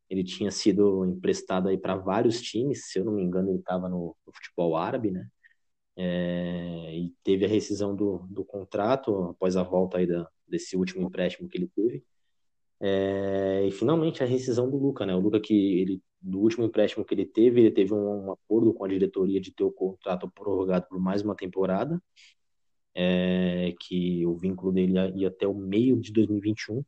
Ele 0.09 0.25
tinha 0.25 0.51
sido 0.51 1.05
emprestado 1.05 1.69
aí 1.69 1.77
para 1.77 1.95
vários 1.95 2.41
times, 2.41 2.91
se 2.91 2.99
eu 2.99 3.05
não 3.05 3.13
me 3.13 3.23
engano, 3.23 3.49
ele 3.49 3.59
estava 3.59 3.87
no, 3.87 4.13
no, 4.27 4.33
futebol 4.33 4.75
árabe, 4.75 5.09
né? 5.09 5.25
É, 5.95 6.97
e 6.97 7.13
teve 7.23 7.45
a 7.45 7.47
rescisão 7.47 7.95
do, 7.95 8.27
do 8.29 8.43
contrato 8.43 9.29
após 9.29 9.55
a 9.55 9.63
volta 9.63 9.99
aí 9.99 10.07
da, 10.07 10.27
desse 10.47 10.75
último 10.75 11.07
empréstimo 11.07 11.47
que 11.47 11.57
ele 11.57 11.69
teve. 11.73 12.03
É, 12.81 13.65
e 13.67 13.71
finalmente 13.71 14.23
a 14.23 14.25
rescisão 14.27 14.69
do 14.69 14.77
Luca, 14.77 15.05
né? 15.05 15.15
O 15.15 15.19
Luca 15.21 15.39
que 15.39 15.79
ele 15.79 16.01
do 16.21 16.39
último 16.41 16.65
empréstimo 16.65 17.05
que 17.05 17.13
ele 17.15 17.25
teve, 17.25 17.61
ele 17.61 17.71
teve 17.71 17.93
um, 17.93 18.27
um 18.27 18.31
acordo 18.33 18.73
com 18.73 18.85
a 18.85 18.89
diretoria 18.89 19.39
de 19.41 19.53
ter 19.53 19.63
o 19.63 19.71
contrato 19.71 20.29
prorrogado 20.31 20.87
por 20.89 20.99
mais 20.99 21.21
uma 21.23 21.35
temporada 21.35 22.01
é, 22.95 23.73
que 23.79 24.25
o 24.25 24.35
vínculo 24.35 24.71
dele 24.71 24.93
ia 25.15 25.29
até 25.29 25.47
o 25.47 25.53
meio 25.53 25.99
de 25.99 26.11
2021. 26.11 26.83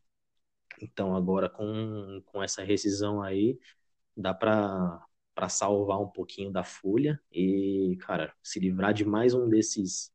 Então, 0.81 1.15
agora 1.15 1.49
com, 1.49 2.21
com 2.25 2.43
essa 2.43 2.63
rescisão 2.63 3.21
aí, 3.21 3.57
dá 4.15 4.33
para 4.33 5.05
para 5.35 5.49
salvar 5.49 5.99
um 5.99 6.07
pouquinho 6.07 6.51
da 6.51 6.63
folha 6.63 7.19
e, 7.31 7.97
cara, 8.01 8.31
se 8.43 8.59
livrar 8.59 8.93
de 8.93 9.03
mais 9.03 9.33
um 9.33 9.49
desses 9.49 10.13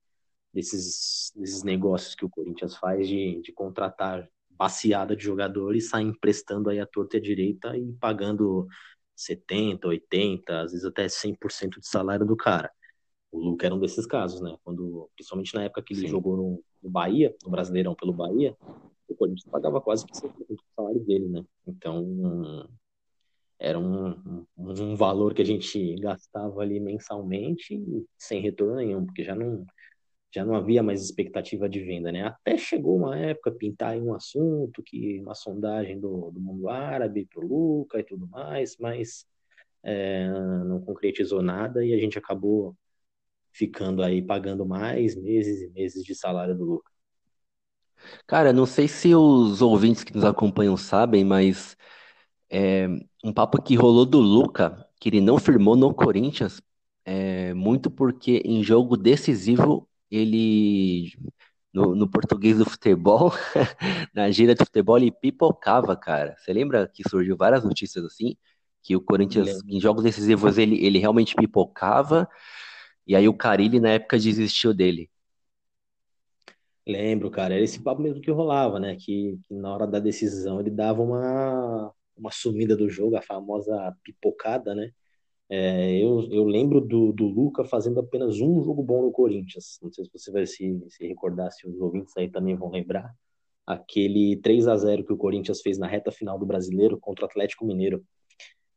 desses, 0.53 1.33
desses 1.37 1.62
negócios 1.62 2.14
que 2.14 2.24
o 2.24 2.31
Corinthians 2.31 2.77
faz 2.77 3.07
de, 3.09 3.40
de 3.42 3.53
contratar 3.53 4.29
baseada 4.51 5.14
de 5.16 5.22
jogadores 5.24 5.88
sair 5.88 6.05
emprestando 6.05 6.70
aí 6.70 6.81
a 6.81 6.87
torta 6.87 7.16
e 7.16 7.20
a 7.20 7.22
direita 7.22 7.77
e 7.77 7.92
pagando 7.94 8.66
70, 9.14 9.88
80, 9.88 10.61
às 10.62 10.72
vezes 10.72 10.85
até 10.87 11.09
100% 11.09 11.81
de 11.81 11.87
salário 11.88 12.27
do 12.27 12.37
cara. 12.37 12.70
O 13.30 13.38
Luca 13.38 13.66
era 13.66 13.74
um 13.74 13.78
desses 13.78 14.06
casos, 14.06 14.40
né? 14.40 14.56
Quando, 14.64 15.08
principalmente 15.14 15.54
na 15.54 15.64
época 15.64 15.82
que 15.82 15.92
ele 15.94 16.02
Sim. 16.02 16.08
jogou 16.08 16.36
no, 16.36 16.64
no, 16.82 16.90
Bahia, 16.90 17.34
no 17.44 17.50
Brasileirão 17.50 17.94
pelo 17.94 18.12
Bahia, 18.12 18.56
o 19.08 19.14
Corinthians 19.14 19.50
pagava 19.50 19.80
quase 19.80 20.06
100% 20.06 20.32
do 20.48 20.56
salário 20.74 21.00
dele, 21.00 21.28
né? 21.28 21.44
Então, 21.66 22.68
era 23.58 23.78
um, 23.78 24.10
um, 24.10 24.46
um, 24.56 24.94
valor 24.94 25.34
que 25.34 25.42
a 25.42 25.44
gente 25.44 25.94
gastava 25.96 26.60
ali 26.60 26.78
mensalmente 26.78 27.80
sem 28.16 28.40
retorno 28.40 28.76
nenhum, 28.76 29.04
porque 29.04 29.24
já 29.24 29.34
não, 29.34 29.64
já 30.32 30.44
não 30.44 30.54
havia 30.54 30.82
mais 30.82 31.02
expectativa 31.02 31.68
de 31.68 31.80
venda, 31.82 32.12
né? 32.12 32.22
Até 32.22 32.56
chegou 32.56 32.96
uma 32.96 33.18
época 33.18 33.50
pintar 33.50 33.90
aí 33.90 34.00
um 34.00 34.14
assunto, 34.14 34.82
que 34.82 35.18
uma 35.20 35.34
sondagem 35.34 35.98
do, 35.98 36.30
do 36.30 36.40
mundo 36.40 36.68
árabe 36.68 37.26
para 37.26 37.44
o 37.44 37.48
Luca 37.48 37.98
e 37.98 38.04
tudo 38.04 38.26
mais, 38.28 38.76
mas 38.78 39.26
é, 39.82 40.28
não 40.64 40.80
concretizou 40.80 41.42
nada 41.42 41.84
e 41.84 41.92
a 41.92 41.98
gente 41.98 42.18
acabou 42.18 42.76
ficando 43.59 44.03
aí 44.03 44.23
pagando 44.23 44.64
mais 44.66 45.16
meses 45.16 45.62
e 45.62 45.68
meses 45.71 46.05
de 46.05 46.14
salário 46.14 46.57
do 46.57 46.64
Luca. 46.64 46.90
Cara, 48.27 48.53
não 48.53 48.66
sei 48.66 48.87
se 48.88 49.14
os 49.14 49.62
ouvintes 49.62 50.05
que 50.05 50.14
nos 50.14 50.25
acompanham 50.25 50.77
sabem, 50.77 51.25
mas 51.25 51.77
é, 52.51 52.88
um 53.25 53.33
papo 53.33 53.62
que 53.62 53.77
rolou 53.77 54.07
do 54.07 54.21
Luca, 54.21 54.87
que 55.01 55.09
ele 55.11 55.21
não 55.21 55.38
firmou 55.38 55.77
no 55.77 55.94
Corinthians, 55.94 56.61
é, 57.05 57.55
muito 57.55 57.90
porque 57.90 58.42
em 58.44 58.62
jogo 58.64 58.97
decisivo 58.97 59.88
ele, 60.11 61.12
no, 61.75 61.94
no 61.94 62.09
português 62.11 62.59
do 62.59 62.66
futebol, 62.66 63.33
na 64.14 64.31
gira 64.31 64.55
do 64.55 64.64
futebol, 64.64 64.99
ele 64.99 65.12
pipocava, 65.12 65.97
cara. 65.97 66.37
Você 66.38 66.53
lembra 66.53 66.88
que 66.88 67.09
surgiu 67.09 67.37
várias 67.37 67.64
notícias 67.64 68.05
assim? 68.05 68.37
Que 68.83 68.97
o 68.97 69.01
Corinthians, 69.01 69.62
em 69.68 69.81
jogos 69.81 70.05
decisivos, 70.05 70.59
ele, 70.59 70.85
ele 70.85 70.99
realmente 70.99 71.35
pipocava 71.37 72.29
e 73.09 73.16
aí 73.16 73.27
o 73.27 73.35
Carilli, 73.35 73.81
na 73.81 73.90
época, 73.92 74.18
desistiu 74.18 74.75
dele. 74.75 75.11
Lembro, 76.87 77.31
cara, 77.31 77.55
era 77.55 77.62
esse 77.64 77.83
papo 77.83 78.01
mesmo 78.03 78.21
que 78.21 78.31
rolava, 78.31 78.79
né? 78.81 78.97
Que, 78.97 79.38
que, 79.44 79.55
na 79.55 79.73
hora 79.75 79.87
da 79.87 79.99
decisão 79.99 80.61
ele 80.61 80.71
dava 80.71 81.03
uma, 81.03 81.92
uma 82.16 82.31
sumida 82.31 82.77
do 82.77 82.88
jogo, 82.88 83.16
a 83.16 83.23
famosa 83.23 83.94
pipocada, 84.03 84.75
né? 84.75 84.90
É, 85.51 85.97
eu, 86.03 86.29
eu 86.31 86.44
lembro 86.44 86.81
do, 86.81 87.12
do 87.12 87.27
Luca 87.27 87.64
fazendo 87.64 88.01
apenas 88.01 88.40
um 88.40 88.62
jogo 88.62 88.83
bom 88.83 89.03
no 89.03 89.12
Corinthians. 89.12 89.79
Não 89.83 89.90
sei 89.92 90.05
se 90.05 90.11
você 90.12 90.31
vai 90.31 90.47
se, 90.47 90.79
se 90.90 91.07
recordar, 91.07 91.51
se 91.53 91.66
os 91.68 91.81
ouvintes 91.81 92.14
aí 92.16 92.31
também 92.31 92.57
vão 92.57 92.71
lembrar. 92.71 93.14
Aquele 93.66 94.37
3 94.38 94.68
a 94.68 94.77
0 94.77 95.05
que 95.05 95.12
o 95.12 95.16
Corinthians 95.16 95.61
fez 95.62 95.79
na 95.79 95.87
reta 95.87 96.11
final 96.12 96.38
do 96.38 96.47
Brasileiro 96.47 96.99
contra 97.01 97.25
o 97.25 97.29
Atlético 97.29 97.66
Mineiro. 97.66 98.05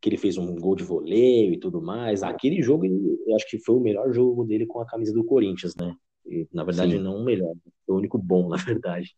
Que 0.01 0.09
ele 0.09 0.17
fez 0.17 0.37
um 0.37 0.55
gol 0.55 0.75
de 0.75 0.83
voleio 0.83 1.53
e 1.53 1.59
tudo 1.59 1.81
mais. 1.81 2.23
Aquele 2.23 2.61
jogo, 2.61 2.85
eu 2.85 3.35
acho 3.35 3.47
que 3.47 3.59
foi 3.59 3.75
o 3.75 3.79
melhor 3.79 4.11
jogo 4.11 4.43
dele 4.43 4.65
com 4.65 4.79
a 4.81 4.85
camisa 4.85 5.13
do 5.13 5.23
Corinthians, 5.23 5.75
né? 5.75 5.95
E, 6.25 6.47
na 6.53 6.63
verdade, 6.63 6.93
Sim. 6.93 6.99
não 6.99 7.17
o 7.17 7.23
melhor, 7.23 7.53
foi 7.85 7.95
o 7.95 7.97
único 7.97 8.17
bom, 8.17 8.47
na 8.49 8.55
verdade. 8.55 9.13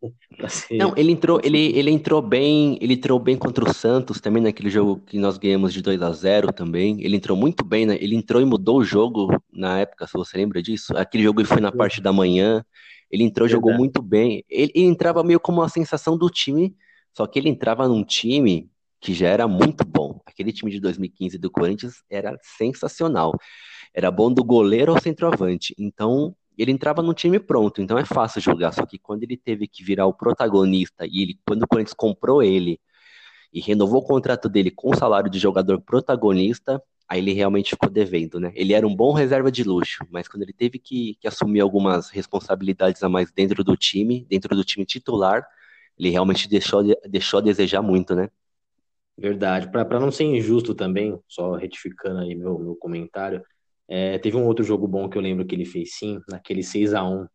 ser... 0.47 0.77
Não, 0.77 0.93
ele 0.95 1.11
entrou, 1.11 1.39
ele, 1.43 1.77
ele 1.77 1.91
entrou 1.91 2.21
bem, 2.21 2.77
ele 2.81 2.93
entrou 2.93 3.19
bem 3.19 3.37
contra 3.37 3.63
o 3.63 3.73
Santos 3.73 4.19
também 4.19 4.41
naquele 4.41 4.69
jogo 4.69 5.01
que 5.05 5.17
nós 5.19 5.37
ganhamos 5.37 5.73
de 5.73 5.81
2 5.81 6.01
a 6.01 6.11
0 6.11 6.51
também. 6.51 7.01
Ele 7.03 7.15
entrou 7.15 7.37
muito 7.37 7.63
bem, 7.63 7.85
né? 7.85 7.97
Ele 8.01 8.15
entrou 8.15 8.41
e 8.41 8.45
mudou 8.45 8.79
o 8.79 8.83
jogo 8.83 9.29
na 9.51 9.79
época, 9.79 10.07
se 10.07 10.13
você 10.13 10.37
lembra 10.37 10.61
disso. 10.61 10.95
Aquele 10.97 11.23
jogo 11.23 11.43
foi 11.45 11.61
na 11.61 11.71
parte 11.71 12.01
da 12.01 12.11
manhã. 12.11 12.63
Ele 13.11 13.23
entrou, 13.23 13.47
Verdade. 13.47 13.61
jogou 13.61 13.77
muito 13.77 14.01
bem. 14.01 14.43
Ele, 14.49 14.71
ele 14.73 14.85
entrava 14.85 15.23
meio 15.23 15.39
como 15.39 15.61
uma 15.61 15.69
sensação 15.69 16.17
do 16.17 16.29
time, 16.29 16.75
só 17.15 17.27
que 17.27 17.37
ele 17.37 17.49
entrava 17.49 17.87
num 17.87 18.03
time 18.03 18.69
que 18.99 19.13
já 19.13 19.27
era 19.27 19.47
muito 19.47 19.85
bom. 19.85 20.19
Aquele 20.33 20.51
time 20.51 20.71
de 20.71 20.79
2015 20.79 21.37
do 21.37 21.49
Corinthians 21.49 22.03
era 22.09 22.37
sensacional. 22.41 23.33
Era 23.93 24.11
bom 24.11 24.33
do 24.33 24.43
goleiro 24.43 24.91
ao 24.91 25.01
centroavante. 25.01 25.75
Então, 25.77 26.35
ele 26.57 26.71
entrava 26.71 27.01
no 27.01 27.13
time 27.13 27.39
pronto, 27.39 27.81
então 27.81 27.97
é 27.97 28.05
fácil 28.05 28.41
jogar. 28.41 28.71
Só 28.71 28.85
que 28.85 28.97
quando 28.97 29.23
ele 29.23 29.37
teve 29.37 29.67
que 29.67 29.83
virar 29.83 30.05
o 30.05 30.13
protagonista 30.13 31.05
e 31.05 31.21
ele, 31.21 31.39
quando 31.45 31.63
o 31.63 31.67
Corinthians 31.67 31.93
comprou 31.93 32.43
ele 32.43 32.79
e 33.53 33.59
renovou 33.61 34.01
o 34.01 34.05
contrato 34.05 34.49
dele 34.49 34.71
com 34.71 34.89
o 34.91 34.97
salário 34.97 35.29
de 35.29 35.39
jogador 35.39 35.81
protagonista, 35.81 36.81
aí 37.07 37.19
ele 37.19 37.33
realmente 37.33 37.71
ficou 37.71 37.89
devendo, 37.89 38.39
né? 38.39 38.51
Ele 38.55 38.73
era 38.73 38.87
um 38.87 38.95
bom 38.95 39.13
reserva 39.13 39.51
de 39.51 39.63
luxo, 39.63 40.03
mas 40.09 40.27
quando 40.27 40.43
ele 40.43 40.53
teve 40.53 40.79
que, 40.79 41.15
que 41.19 41.27
assumir 41.27 41.59
algumas 41.59 42.09
responsabilidades 42.09 43.03
a 43.03 43.09
mais 43.09 43.31
dentro 43.31 43.63
do 43.63 43.75
time, 43.77 44.25
dentro 44.29 44.55
do 44.55 44.63
time 44.63 44.85
titular, 44.85 45.45
ele 45.97 46.09
realmente 46.09 46.49
deixou, 46.49 46.83
deixou 47.07 47.39
a 47.39 47.41
desejar 47.43 47.81
muito, 47.81 48.15
né? 48.15 48.29
Verdade. 49.17 49.71
Para 49.71 49.99
não 49.99 50.12
ser 50.12 50.23
injusto 50.23 50.73
também, 50.73 51.19
só 51.28 51.54
retificando 51.56 52.19
aí 52.19 52.36
meu, 52.36 52.58
meu 52.60 52.76
comentário, 52.76 53.43
é, 53.88 54.17
teve 54.17 54.38
um 54.38 54.45
outro 54.45 54.63
jogo 54.63 54.88
bom 54.88 55.10
que 55.10 55.17
eu 55.17 55.21
lembro 55.21 55.45
que 55.45 55.54
ele 55.54 55.65
fez 55.65 55.95
sim, 55.95 56.19
naquele 56.28 56.63
6 56.63 56.93
a 56.93 57.04
1 57.04 57.28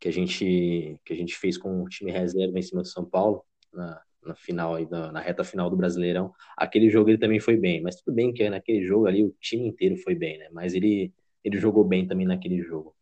que 0.00 0.08
a 0.08 0.12
gente 0.12 0.98
que 1.04 1.12
a 1.12 1.16
gente 1.16 1.36
fez 1.36 1.56
com 1.56 1.80
o 1.80 1.88
time 1.88 2.10
reserva 2.10 2.58
em 2.58 2.62
cima 2.62 2.82
do 2.82 2.88
São 2.88 3.04
Paulo 3.04 3.44
na, 3.72 4.02
na 4.24 4.34
final 4.34 4.74
aí 4.74 4.84
na, 4.90 5.12
na, 5.12 5.20
reta 5.20 5.44
final 5.44 5.70
do 5.70 5.76
Brasileirão. 5.76 6.32
Aquele 6.56 6.90
jogo 6.90 7.08
ele 7.08 7.18
também 7.18 7.38
foi 7.38 7.56
bem, 7.56 7.80
mas 7.80 7.96
tudo 7.96 8.12
bem 8.12 8.32
que 8.32 8.50
naquele 8.50 8.84
jogo 8.84 9.06
ali 9.06 9.22
o 9.24 9.32
time 9.40 9.68
inteiro 9.68 9.96
foi 9.98 10.16
bem, 10.16 10.38
né? 10.38 10.48
Mas 10.52 10.74
ele 10.74 11.14
ele 11.44 11.56
jogou 11.56 11.84
bem 11.84 12.06
também 12.06 12.26
naquele 12.26 12.62
jogo. 12.62 12.96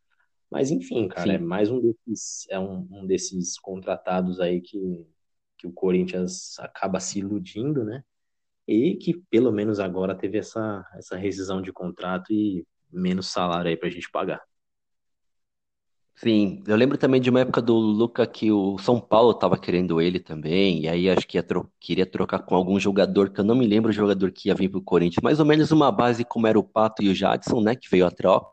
Mas 0.50 0.70
enfim, 0.70 1.08
cara, 1.08 1.28
sim. 1.28 1.34
é 1.36 1.38
mais 1.38 1.70
um 1.70 1.80
desses 1.80 2.46
é 2.50 2.58
um, 2.58 2.86
um 2.90 3.06
desses 3.06 3.58
contratados 3.58 4.38
aí 4.38 4.60
que 4.60 4.78
que 5.56 5.66
o 5.66 5.72
Corinthians 5.72 6.58
acaba 6.58 7.00
se 7.00 7.18
iludindo, 7.18 7.84
né? 7.84 8.02
E 8.72 8.94
que 8.94 9.20
pelo 9.28 9.50
menos 9.50 9.80
agora 9.80 10.14
teve 10.14 10.38
essa, 10.38 10.86
essa 10.94 11.16
rescisão 11.16 11.60
de 11.60 11.72
contrato 11.72 12.32
e 12.32 12.64
menos 12.88 13.26
salário 13.26 13.68
aí 13.68 13.76
pra 13.76 13.90
gente 13.90 14.08
pagar. 14.08 14.40
Sim, 16.14 16.62
eu 16.68 16.76
lembro 16.76 16.96
também 16.96 17.20
de 17.20 17.28
uma 17.28 17.40
época 17.40 17.60
do 17.60 17.74
Luca 17.74 18.24
que 18.28 18.52
o 18.52 18.78
São 18.78 19.00
Paulo 19.00 19.34
tava 19.34 19.58
querendo 19.58 20.00
ele 20.00 20.20
também, 20.20 20.82
e 20.82 20.88
aí 20.88 21.10
acho 21.10 21.26
que 21.26 21.42
tro 21.42 21.68
queria 21.80 22.06
trocar 22.06 22.40
com 22.40 22.54
algum 22.54 22.78
jogador, 22.78 23.30
que 23.30 23.40
eu 23.40 23.44
não 23.44 23.56
me 23.56 23.66
lembro 23.66 23.90
o 23.90 23.92
jogador 23.92 24.30
que 24.30 24.48
ia 24.48 24.54
vir 24.54 24.68
pro 24.68 24.80
Corinthians, 24.80 25.22
mais 25.22 25.40
ou 25.40 25.46
menos 25.46 25.72
uma 25.72 25.90
base 25.90 26.24
como 26.24 26.46
era 26.46 26.58
o 26.58 26.62
Pato 26.62 27.02
e 27.02 27.08
o 27.08 27.14
Jadson, 27.14 27.60
né, 27.60 27.74
que 27.74 27.90
veio 27.90 28.06
a 28.06 28.10
troca. 28.12 28.52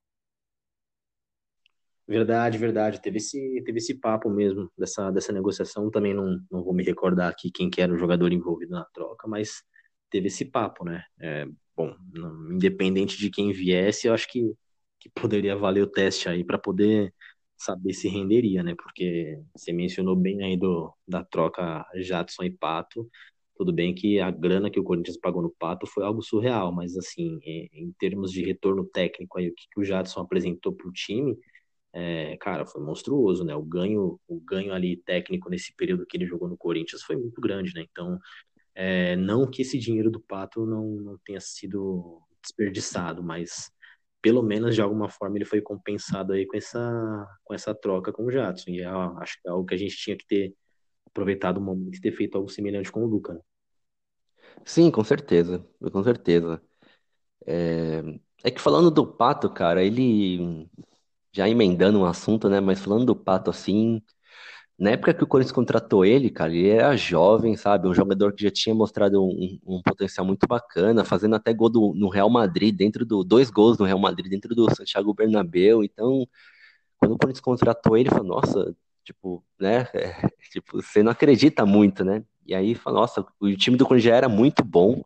Verdade, 2.07 2.57
verdade, 2.57 3.01
teve 3.03 3.17
esse, 3.17 3.61
teve 3.63 3.77
esse 3.77 3.93
papo 3.93 4.31
mesmo 4.31 4.71
dessa, 4.75 5.11
dessa 5.11 5.31
negociação, 5.31 5.91
também 5.91 6.13
não, 6.15 6.39
não 6.49 6.63
vou 6.63 6.73
me 6.73 6.83
recordar 6.83 7.29
aqui 7.29 7.51
quem 7.51 7.69
que 7.69 7.81
era 7.81 7.93
o 7.93 7.97
jogador 7.97 8.31
envolvido 8.31 8.71
na 8.71 8.85
troca, 8.85 9.27
mas 9.27 9.61
teve 10.09 10.27
esse 10.27 10.45
papo, 10.45 10.85
né, 10.85 11.03
é, 11.19 11.45
bom, 11.75 11.95
independente 12.51 13.17
de 13.17 13.29
quem 13.29 13.51
viesse, 13.51 14.07
eu 14.07 14.13
acho 14.13 14.27
que, 14.29 14.53
que 14.99 15.09
poderia 15.09 15.55
valer 15.55 15.83
o 15.83 15.87
teste 15.91 16.29
aí 16.29 16.43
para 16.43 16.57
poder 16.57 17.13
saber 17.57 17.93
se 17.93 18.07
renderia, 18.07 18.63
né? 18.63 18.75
Porque 18.75 19.39
você 19.55 19.73
mencionou 19.73 20.15
bem 20.15 20.43
aí 20.43 20.55
do, 20.57 20.93
da 21.07 21.23
troca 21.23 21.85
Jadson 21.95 22.43
e 22.43 22.51
Pato. 22.51 23.09
Tudo 23.55 23.73
bem 23.73 23.93
que 23.95 24.19
a 24.19 24.29
grana 24.29 24.69
que 24.69 24.79
o 24.79 24.83
Corinthians 24.83 25.17
pagou 25.17 25.41
no 25.41 25.49
Pato 25.59 25.87
foi 25.87 26.03
algo 26.03 26.21
surreal, 26.21 26.71
mas 26.71 26.95
assim, 26.95 27.39
em, 27.43 27.69
em 27.73 27.91
termos 27.99 28.31
de 28.31 28.43
retorno 28.45 28.85
técnico 28.85 29.39
aí, 29.39 29.49
o 29.49 29.55
que, 29.55 29.63
que 29.71 29.79
o 29.79 29.83
Jadson 29.83 30.21
apresentou 30.21 30.71
para 30.73 30.87
o 30.87 30.91
time, 30.91 31.35
é, 31.93 32.37
cara, 32.37 32.65
foi 32.65 32.81
monstruoso, 32.83 33.43
né? 33.45 33.55
O 33.55 33.63
ganho, 33.63 34.19
o 34.27 34.39
ganho 34.41 34.73
ali 34.73 34.97
técnico 34.97 35.49
nesse 35.49 35.73
período 35.75 36.05
que 36.05 36.17
ele 36.17 36.25
jogou 36.27 36.47
no 36.49 36.57
Corinthians 36.57 37.03
foi 37.03 37.15
muito 37.17 37.41
grande, 37.41 37.73
né? 37.73 37.85
Então, 37.91 38.19
é, 38.79 39.15
não 39.15 39.49
que 39.49 39.63
esse 39.63 39.79
dinheiro 39.79 40.11
do 40.11 40.21
Pato 40.21 40.63
não, 40.63 40.85
não 40.87 41.17
tenha 41.25 41.41
sido 41.41 42.21
desperdiçado, 42.43 43.23
mas 43.23 43.71
pelo 44.21 44.43
menos 44.43 44.75
de 44.75 44.81
alguma 44.83 45.09
forma 45.09 45.35
ele 45.35 45.45
foi 45.45 45.61
compensado 45.61 46.31
aí 46.33 46.45
com 46.45 46.55
essa, 46.55 47.27
com 47.43 47.55
essa 47.55 47.73
troca 47.73 48.13
com 48.13 48.25
o 48.25 48.31
Jadson. 48.31 48.69
E 48.69 48.81
é, 48.81 48.85
acho 48.85 49.41
que 49.41 49.47
é 49.47 49.51
algo 49.51 49.65
que 49.65 49.73
a 49.73 49.77
gente 49.77 49.97
tinha 49.97 50.15
que 50.15 50.27
ter 50.27 50.55
aproveitado 51.07 51.57
o 51.57 51.61
momento 51.61 51.97
e 51.97 52.01
ter 52.01 52.11
feito 52.11 52.37
algo 52.37 52.49
semelhante 52.49 52.91
com 52.91 53.03
o 53.03 53.07
Luca. 53.07 53.33
Né? 53.33 53.41
Sim, 54.63 54.91
com 54.91 55.03
certeza, 55.03 55.67
com 55.91 56.03
certeza. 56.03 56.61
É, 57.47 58.03
é 58.43 58.51
que 58.51 58.61
falando 58.61 58.91
do 58.91 59.07
Pato, 59.07 59.49
cara, 59.49 59.83
ele 59.83 60.69
já 61.31 61.49
emendando 61.49 61.99
um 61.99 62.05
assunto, 62.05 62.47
né? 62.47 62.59
Mas 62.59 62.79
falando 62.79 63.05
do 63.05 63.15
Pato 63.15 63.49
assim, 63.49 64.03
na 64.79 64.91
época 64.91 65.13
que 65.13 65.23
o 65.23 65.27
Corinthians 65.27 65.51
contratou 65.51 66.05
ele, 66.05 66.29
cara, 66.29 66.53
ele 66.53 66.69
era 66.69 66.95
jovem, 66.95 67.57
sabe? 67.57 67.87
Um 67.87 67.95
jogador 67.95 68.33
que 68.33 68.43
já 68.43 68.51
tinha 68.51 68.75
mostrado 68.75 69.23
um, 69.23 69.59
um 69.65 69.81
potencial 69.81 70.25
muito 70.25 70.45
bacana, 70.47 71.03
fazendo 71.03 71.35
até 71.35 71.51
gol 71.51 71.69
do, 71.69 71.93
no 71.95 72.09
Real 72.09 72.29
Madrid, 72.29 72.75
dentro 72.75 73.03
do. 73.05 73.23
Dois 73.23 73.49
gols 73.49 73.77
no 73.79 73.85
Real 73.85 73.97
Madrid, 73.97 74.29
dentro 74.29 74.53
do 74.53 74.73
Santiago 74.75 75.13
Bernabéu. 75.15 75.83
Então, 75.83 76.27
quando 76.97 77.13
o 77.13 77.17
Corinthians 77.17 77.41
contratou 77.41 77.97
ele, 77.97 78.09
falou, 78.09 78.27
nossa, 78.27 78.75
tipo, 79.03 79.43
né? 79.59 79.87
É, 79.95 80.29
tipo, 80.51 80.81
você 80.81 81.01
não 81.03 81.11
acredita 81.11 81.65
muito, 81.65 82.03
né? 82.05 82.23
E 82.45 82.53
aí, 82.55 82.75
falou, 82.75 83.01
nossa, 83.01 83.25
o 83.39 83.55
time 83.55 83.77
do 83.77 83.85
Corinthians 83.85 84.11
já 84.11 84.15
era 84.15 84.29
muito 84.29 84.63
bom. 84.63 85.03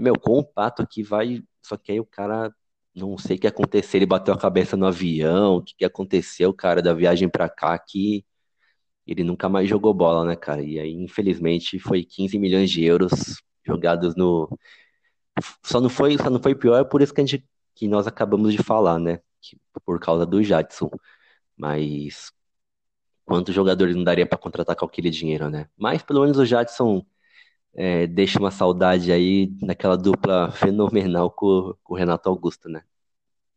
Meu, 0.00 0.18
com 0.18 0.38
o 0.38 0.44
Pato 0.44 0.82
aqui 0.82 1.02
vai. 1.02 1.42
Só 1.64 1.76
que 1.76 1.92
aí 1.92 2.00
o 2.00 2.06
cara 2.06 2.54
não 2.94 3.16
sei 3.18 3.36
o 3.36 3.40
que 3.40 3.46
aconteceu, 3.46 3.98
ele 3.98 4.06
bateu 4.06 4.34
a 4.34 4.38
cabeça 4.38 4.76
no 4.76 4.86
avião, 4.86 5.56
o 5.56 5.62
que, 5.62 5.74
que 5.76 5.84
aconteceu, 5.84 6.52
cara, 6.52 6.82
da 6.82 6.92
viagem 6.92 7.28
para 7.28 7.48
cá, 7.48 7.78
que 7.78 8.24
ele 9.12 9.24
nunca 9.24 9.48
mais 9.48 9.68
jogou 9.68 9.92
bola, 9.92 10.24
né, 10.24 10.36
cara? 10.36 10.62
E 10.62 10.78
aí, 10.78 10.92
infelizmente, 10.92 11.78
foi 11.78 12.04
15 12.04 12.38
milhões 12.38 12.70
de 12.70 12.84
euros 12.84 13.42
jogados 13.66 14.14
no. 14.16 14.48
Só 15.64 15.80
não 15.80 15.88
foi, 15.88 16.16
só 16.18 16.30
não 16.30 16.40
foi 16.40 16.54
pior, 16.54 16.80
é 16.80 16.84
por 16.84 17.02
isso 17.02 17.14
que, 17.14 17.20
a 17.20 17.26
gente, 17.26 17.44
que 17.74 17.88
nós 17.88 18.06
acabamos 18.06 18.52
de 18.52 18.62
falar, 18.62 18.98
né? 18.98 19.20
Que, 19.40 19.58
por 19.84 19.98
causa 20.00 20.26
do 20.26 20.42
Jadson. 20.42 20.90
Mas 21.56 22.32
quantos 23.24 23.54
jogadores 23.54 23.96
não 23.96 24.04
daria 24.04 24.26
para 24.26 24.38
contratar 24.38 24.76
com 24.76 24.86
aquele 24.86 25.10
dinheiro, 25.10 25.48
né? 25.50 25.68
Mas 25.76 26.02
pelo 26.02 26.22
menos 26.22 26.38
o 26.38 26.44
Jadson 26.44 27.04
é, 27.74 28.06
deixa 28.06 28.38
uma 28.38 28.50
saudade 28.50 29.12
aí 29.12 29.52
naquela 29.62 29.96
dupla 29.96 30.50
fenomenal 30.52 31.30
com, 31.30 31.74
com 31.82 31.94
o 31.94 31.96
Renato 31.96 32.28
Augusto, 32.28 32.68
né? 32.68 32.82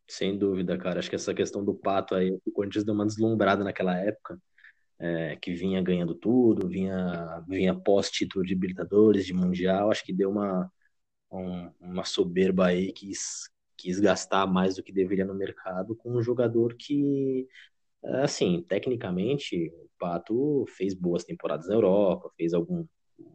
Sem 0.07 0.37
dúvida, 0.37 0.77
cara. 0.77 0.99
Acho 0.99 1.09
que 1.09 1.15
essa 1.15 1.33
questão 1.33 1.63
do 1.63 1.73
Pato 1.73 2.15
aí, 2.15 2.31
o 2.45 2.51
Corinthians 2.51 2.83
deu 2.83 2.93
uma 2.93 3.05
deslumbrada 3.05 3.63
naquela 3.63 3.97
época 3.97 4.39
é, 5.03 5.35
que 5.35 5.53
vinha 5.53 5.81
ganhando 5.81 6.15
tudo, 6.15 6.67
vinha, 6.67 7.43
vinha 7.47 7.75
pós-título 7.75 8.45
de 8.45 8.53
Libertadores, 8.53 9.25
de 9.25 9.33
Mundial, 9.33 9.91
acho 9.91 10.03
que 10.05 10.13
deu 10.13 10.29
uma, 10.31 10.71
um, 11.31 11.69
uma 11.81 12.05
soberba 12.05 12.67
aí, 12.67 12.93
quis, 12.93 13.49
quis 13.77 13.99
gastar 13.99 14.47
mais 14.47 14.77
do 14.77 14.83
que 14.83 14.93
deveria 14.93 15.25
no 15.25 15.35
mercado 15.35 15.93
com 15.95 16.11
um 16.15 16.21
jogador 16.23 16.75
que, 16.77 17.45
assim, 18.23 18.63
tecnicamente, 18.67 19.69
o 19.75 19.89
Pato 19.99 20.65
fez 20.69 20.93
boas 20.93 21.25
temporadas 21.25 21.67
na 21.67 21.75
Europa, 21.75 22.31
fez 22.37 22.53
alguns 22.53 22.87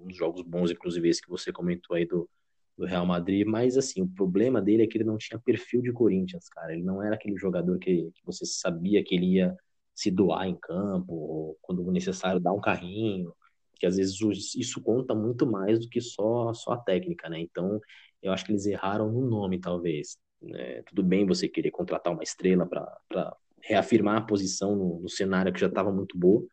jogos 0.09 0.43
bons, 0.43 0.71
inclusive 0.71 1.09
esse 1.09 1.23
que 1.23 1.29
você 1.29 1.53
comentou 1.53 1.97
aí 1.97 2.07
do, 2.07 2.31
do 2.79 2.87
Real 2.87 3.05
Madrid, 3.05 3.47
mas 3.47 3.77
assim, 3.77 4.01
o 4.03 4.09
problema 4.09 4.63
dele 4.63 4.85
é 4.85 4.87
que 4.87 4.97
ele 4.97 5.05
não 5.05 5.19
tinha 5.19 5.39
perfil 5.39 5.83
de 5.83 5.93
Corinthians, 5.93 6.49
cara. 6.49 6.73
Ele 6.73 6.83
não 6.83 7.03
era 7.03 7.15
aquele 7.15 7.37
jogador 7.37 7.79
que, 7.79 8.11
que 8.15 8.25
você 8.25 8.47
sabia 8.47 9.05
que 9.05 9.15
ele 9.15 9.35
ia 9.35 9.57
se 9.99 10.13
doar 10.13 10.47
em 10.47 10.55
campo, 10.55 11.13
ou 11.13 11.59
quando 11.61 11.91
necessário 11.91 12.39
dar 12.39 12.53
um 12.53 12.61
carrinho, 12.61 13.35
que 13.81 13.85
às 13.85 13.97
vezes 13.97 14.17
isso 14.55 14.81
conta 14.81 15.13
muito 15.13 15.45
mais 15.45 15.81
do 15.81 15.89
que 15.89 16.01
só, 16.01 16.55
só 16.55 16.75
a 16.75 16.79
técnica, 16.79 17.29
né? 17.29 17.41
Então, 17.41 17.81
eu 18.23 18.33
acho 18.33 18.45
que 18.45 18.53
eles 18.53 18.65
erraram 18.65 19.11
no 19.11 19.29
nome, 19.29 19.59
talvez. 19.59 20.17
Né? 20.41 20.83
Tudo 20.83 21.03
bem 21.03 21.27
você 21.27 21.49
querer 21.49 21.73
contratar 21.73 22.13
uma 22.13 22.23
estrela 22.23 22.65
para 22.65 23.37
reafirmar 23.61 24.19
a 24.19 24.25
posição 24.25 24.77
no, 24.77 25.01
no 25.01 25.09
cenário 25.09 25.53
que 25.53 25.61
já 25.61 25.67
estava 25.67 25.91
muito 25.91 26.17
boa, 26.17 26.47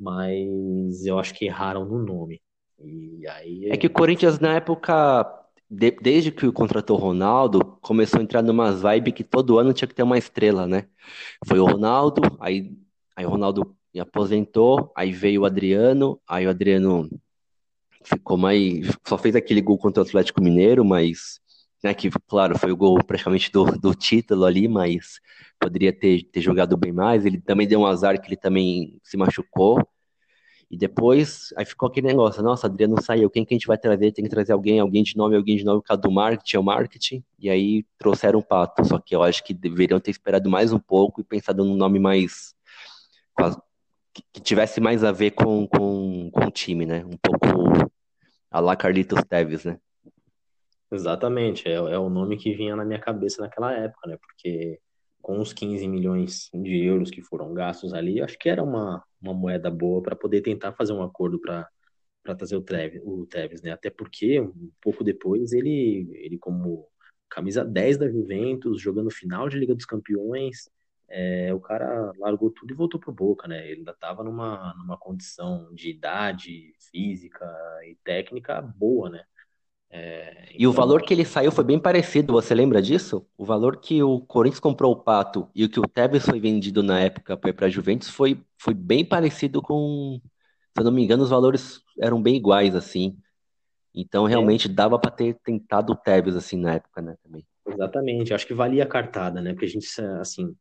mas 0.00 1.04
eu 1.04 1.18
acho 1.18 1.34
que 1.34 1.44
erraram 1.44 1.84
no 1.84 2.02
nome. 2.02 2.40
E 2.82 3.28
aí 3.28 3.68
é 3.68 3.76
que 3.76 3.86
o 3.86 3.92
Corinthians 3.92 4.38
na 4.38 4.54
época 4.54 5.37
de- 5.70 5.90
desde 6.02 6.30
que 6.32 6.50
contratou 6.52 6.96
o 6.96 7.00
Ronaldo, 7.00 7.60
começou 7.80 8.20
a 8.20 8.22
entrar 8.22 8.42
numa 8.42 8.72
vibe 8.72 9.12
que 9.12 9.24
todo 9.24 9.58
ano 9.58 9.72
tinha 9.72 9.88
que 9.88 9.94
ter 9.94 10.02
uma 10.02 10.18
estrela, 10.18 10.66
né? 10.66 10.86
Foi 11.46 11.58
o 11.60 11.66
Ronaldo, 11.66 12.22
aí, 12.40 12.76
aí 13.16 13.26
o 13.26 13.30
Ronaldo 13.30 13.76
aposentou, 14.00 14.92
aí 14.96 15.12
veio 15.12 15.42
o 15.42 15.46
Adriano, 15.46 16.20
aí 16.28 16.46
o 16.46 16.50
Adriano 16.50 17.08
ficou 18.04 18.36
mais. 18.36 18.86
Só 19.06 19.18
fez 19.18 19.36
aquele 19.36 19.60
gol 19.60 19.78
contra 19.78 20.02
o 20.02 20.06
Atlético 20.06 20.42
Mineiro, 20.42 20.84
mas. 20.84 21.40
Né, 21.82 21.94
que, 21.94 22.10
claro, 22.28 22.58
foi 22.58 22.72
o 22.72 22.76
gol 22.76 22.98
praticamente 23.04 23.52
do, 23.52 23.64
do 23.78 23.94
título 23.94 24.44
ali, 24.44 24.66
mas 24.66 25.20
poderia 25.60 25.92
ter, 25.92 26.24
ter 26.24 26.40
jogado 26.40 26.76
bem 26.76 26.92
mais. 26.92 27.24
Ele 27.24 27.40
também 27.40 27.68
deu 27.68 27.80
um 27.80 27.86
azar 27.86 28.20
que 28.20 28.28
ele 28.28 28.36
também 28.36 28.98
se 29.04 29.16
machucou. 29.16 29.78
E 30.70 30.76
depois, 30.76 31.52
aí 31.56 31.64
ficou 31.64 31.88
aquele 31.88 32.08
negócio, 32.08 32.42
nossa, 32.42 32.66
Adriano 32.66 33.00
saiu, 33.00 33.30
quem 33.30 33.42
que 33.42 33.54
a 33.54 33.56
gente 33.56 33.66
vai 33.66 33.78
trazer? 33.78 34.12
Tem 34.12 34.22
que 34.22 34.30
trazer 34.30 34.52
alguém, 34.52 34.78
alguém 34.78 35.02
de 35.02 35.16
nome, 35.16 35.34
alguém 35.34 35.56
de 35.56 35.64
nome, 35.64 35.82
causa 35.82 36.02
do 36.02 36.10
marketing, 36.10 36.56
é 36.56 36.60
o 36.60 36.62
marketing, 36.62 37.24
e 37.38 37.48
aí 37.48 37.86
trouxeram 37.96 38.38
o 38.38 38.42
Pato, 38.42 38.84
só 38.84 38.98
que 38.98 39.16
eu 39.16 39.22
acho 39.22 39.42
que 39.42 39.54
deveriam 39.54 39.98
ter 39.98 40.10
esperado 40.10 40.50
mais 40.50 40.70
um 40.70 40.78
pouco 40.78 41.22
e 41.22 41.24
pensado 41.24 41.64
num 41.64 41.74
nome 41.74 41.98
mais, 41.98 42.54
que, 44.32 44.40
tivesse 44.40 44.78
mais 44.78 45.02
a 45.04 45.10
ver 45.10 45.30
com, 45.30 45.66
com, 45.66 46.30
com 46.30 46.44
o 46.44 46.50
time, 46.50 46.84
né? 46.84 47.02
Um 47.04 47.16
pouco 47.16 47.90
a 48.50 48.60
lá 48.60 48.76
Carlitos 48.76 49.22
Teves, 49.28 49.64
né? 49.64 49.78
Exatamente, 50.90 51.68
é, 51.68 51.74
é 51.74 51.98
o 51.98 52.10
nome 52.10 52.36
que 52.36 52.54
vinha 52.54 52.74
na 52.74 52.84
minha 52.84 52.98
cabeça 52.98 53.40
naquela 53.42 53.72
época, 53.72 54.08
né? 54.08 54.18
Porque 54.18 54.78
com 55.28 55.40
os 55.40 55.52
15 55.52 55.86
milhões 55.86 56.48
de 56.54 56.82
euros 56.86 57.10
que 57.10 57.20
foram 57.20 57.52
gastos 57.52 57.92
ali, 57.92 58.18
acho 58.18 58.38
que 58.38 58.48
era 58.48 58.62
uma, 58.64 59.04
uma 59.20 59.34
moeda 59.34 59.70
boa 59.70 60.00
para 60.02 60.16
poder 60.16 60.40
tentar 60.40 60.72
fazer 60.72 60.94
um 60.94 61.02
acordo 61.02 61.38
para 61.38 61.68
para 62.22 62.34
trazer 62.34 62.56
o 62.56 62.62
Tevez, 62.62 63.02
o 63.04 63.26
Tevez, 63.26 63.62
né? 63.62 63.70
Até 63.72 63.90
porque 63.90 64.40
um 64.40 64.70
pouco 64.80 65.04
depois 65.04 65.52
ele 65.52 66.08
ele 66.14 66.38
como 66.38 66.88
camisa 67.28 67.62
10 67.62 67.98
da 67.98 68.08
Juventus, 68.08 68.80
jogando 68.80 69.10
final 69.10 69.50
de 69.50 69.58
Liga 69.58 69.74
dos 69.74 69.84
Campeões, 69.84 70.70
é, 71.08 71.52
o 71.52 71.60
cara 71.60 72.10
largou 72.18 72.50
tudo 72.50 72.72
e 72.72 72.76
voltou 72.76 72.98
pro 72.98 73.12
Boca, 73.12 73.46
né? 73.46 73.66
Ele 73.66 73.80
ainda 73.80 73.92
estava 73.92 74.24
numa 74.24 74.74
numa 74.78 74.96
condição 74.96 75.74
de 75.74 75.90
idade 75.90 76.74
física 76.90 77.46
e 77.84 77.96
técnica 78.02 78.62
boa, 78.62 79.10
né? 79.10 79.24
É, 79.90 80.48
E 80.58 80.66
o 80.66 80.72
valor 80.72 81.02
que 81.02 81.14
ele 81.14 81.24
saiu 81.24 81.50
foi 81.50 81.64
bem 81.64 81.78
parecido, 81.78 82.32
você 82.32 82.54
lembra 82.54 82.82
disso? 82.82 83.26
O 83.36 83.44
valor 83.44 83.80
que 83.80 84.02
o 84.02 84.20
Corinthians 84.20 84.60
comprou 84.60 84.92
o 84.92 85.02
Pato 85.02 85.48
e 85.54 85.64
o 85.64 85.68
que 85.70 85.80
o 85.80 85.88
Tevez 85.88 86.24
foi 86.24 86.38
vendido 86.40 86.82
na 86.82 87.00
época 87.00 87.36
para 87.36 87.66
a 87.66 87.70
Juventus 87.70 88.08
foi, 88.10 88.42
foi 88.58 88.74
bem 88.74 89.04
parecido 89.04 89.62
com, 89.62 90.20
se 90.22 90.80
eu 90.80 90.84
não 90.84 90.92
me 90.92 91.02
engano, 91.02 91.22
os 91.22 91.30
valores 91.30 91.80
eram 92.00 92.22
bem 92.22 92.36
iguais, 92.36 92.74
assim. 92.74 93.16
Então, 93.94 94.28
é, 94.30 94.30
realmente, 94.30 94.68
dava 94.68 94.98
para 94.98 95.10
ter 95.10 95.34
tentado 95.44 95.92
o 95.92 95.96
Tevez, 95.96 96.36
assim, 96.36 96.58
na 96.58 96.74
época, 96.74 97.02
né, 97.02 97.16
também. 97.22 97.46
exatamente. 97.66 98.32
Acho 98.34 98.46
que 98.46 98.54
valia 98.54 98.84
a 98.84 98.86
cartada, 98.86 99.40
né? 99.40 99.52
Porque 99.52 99.66
a 99.66 99.68
gente, 99.68 99.88
assim, 100.20 100.54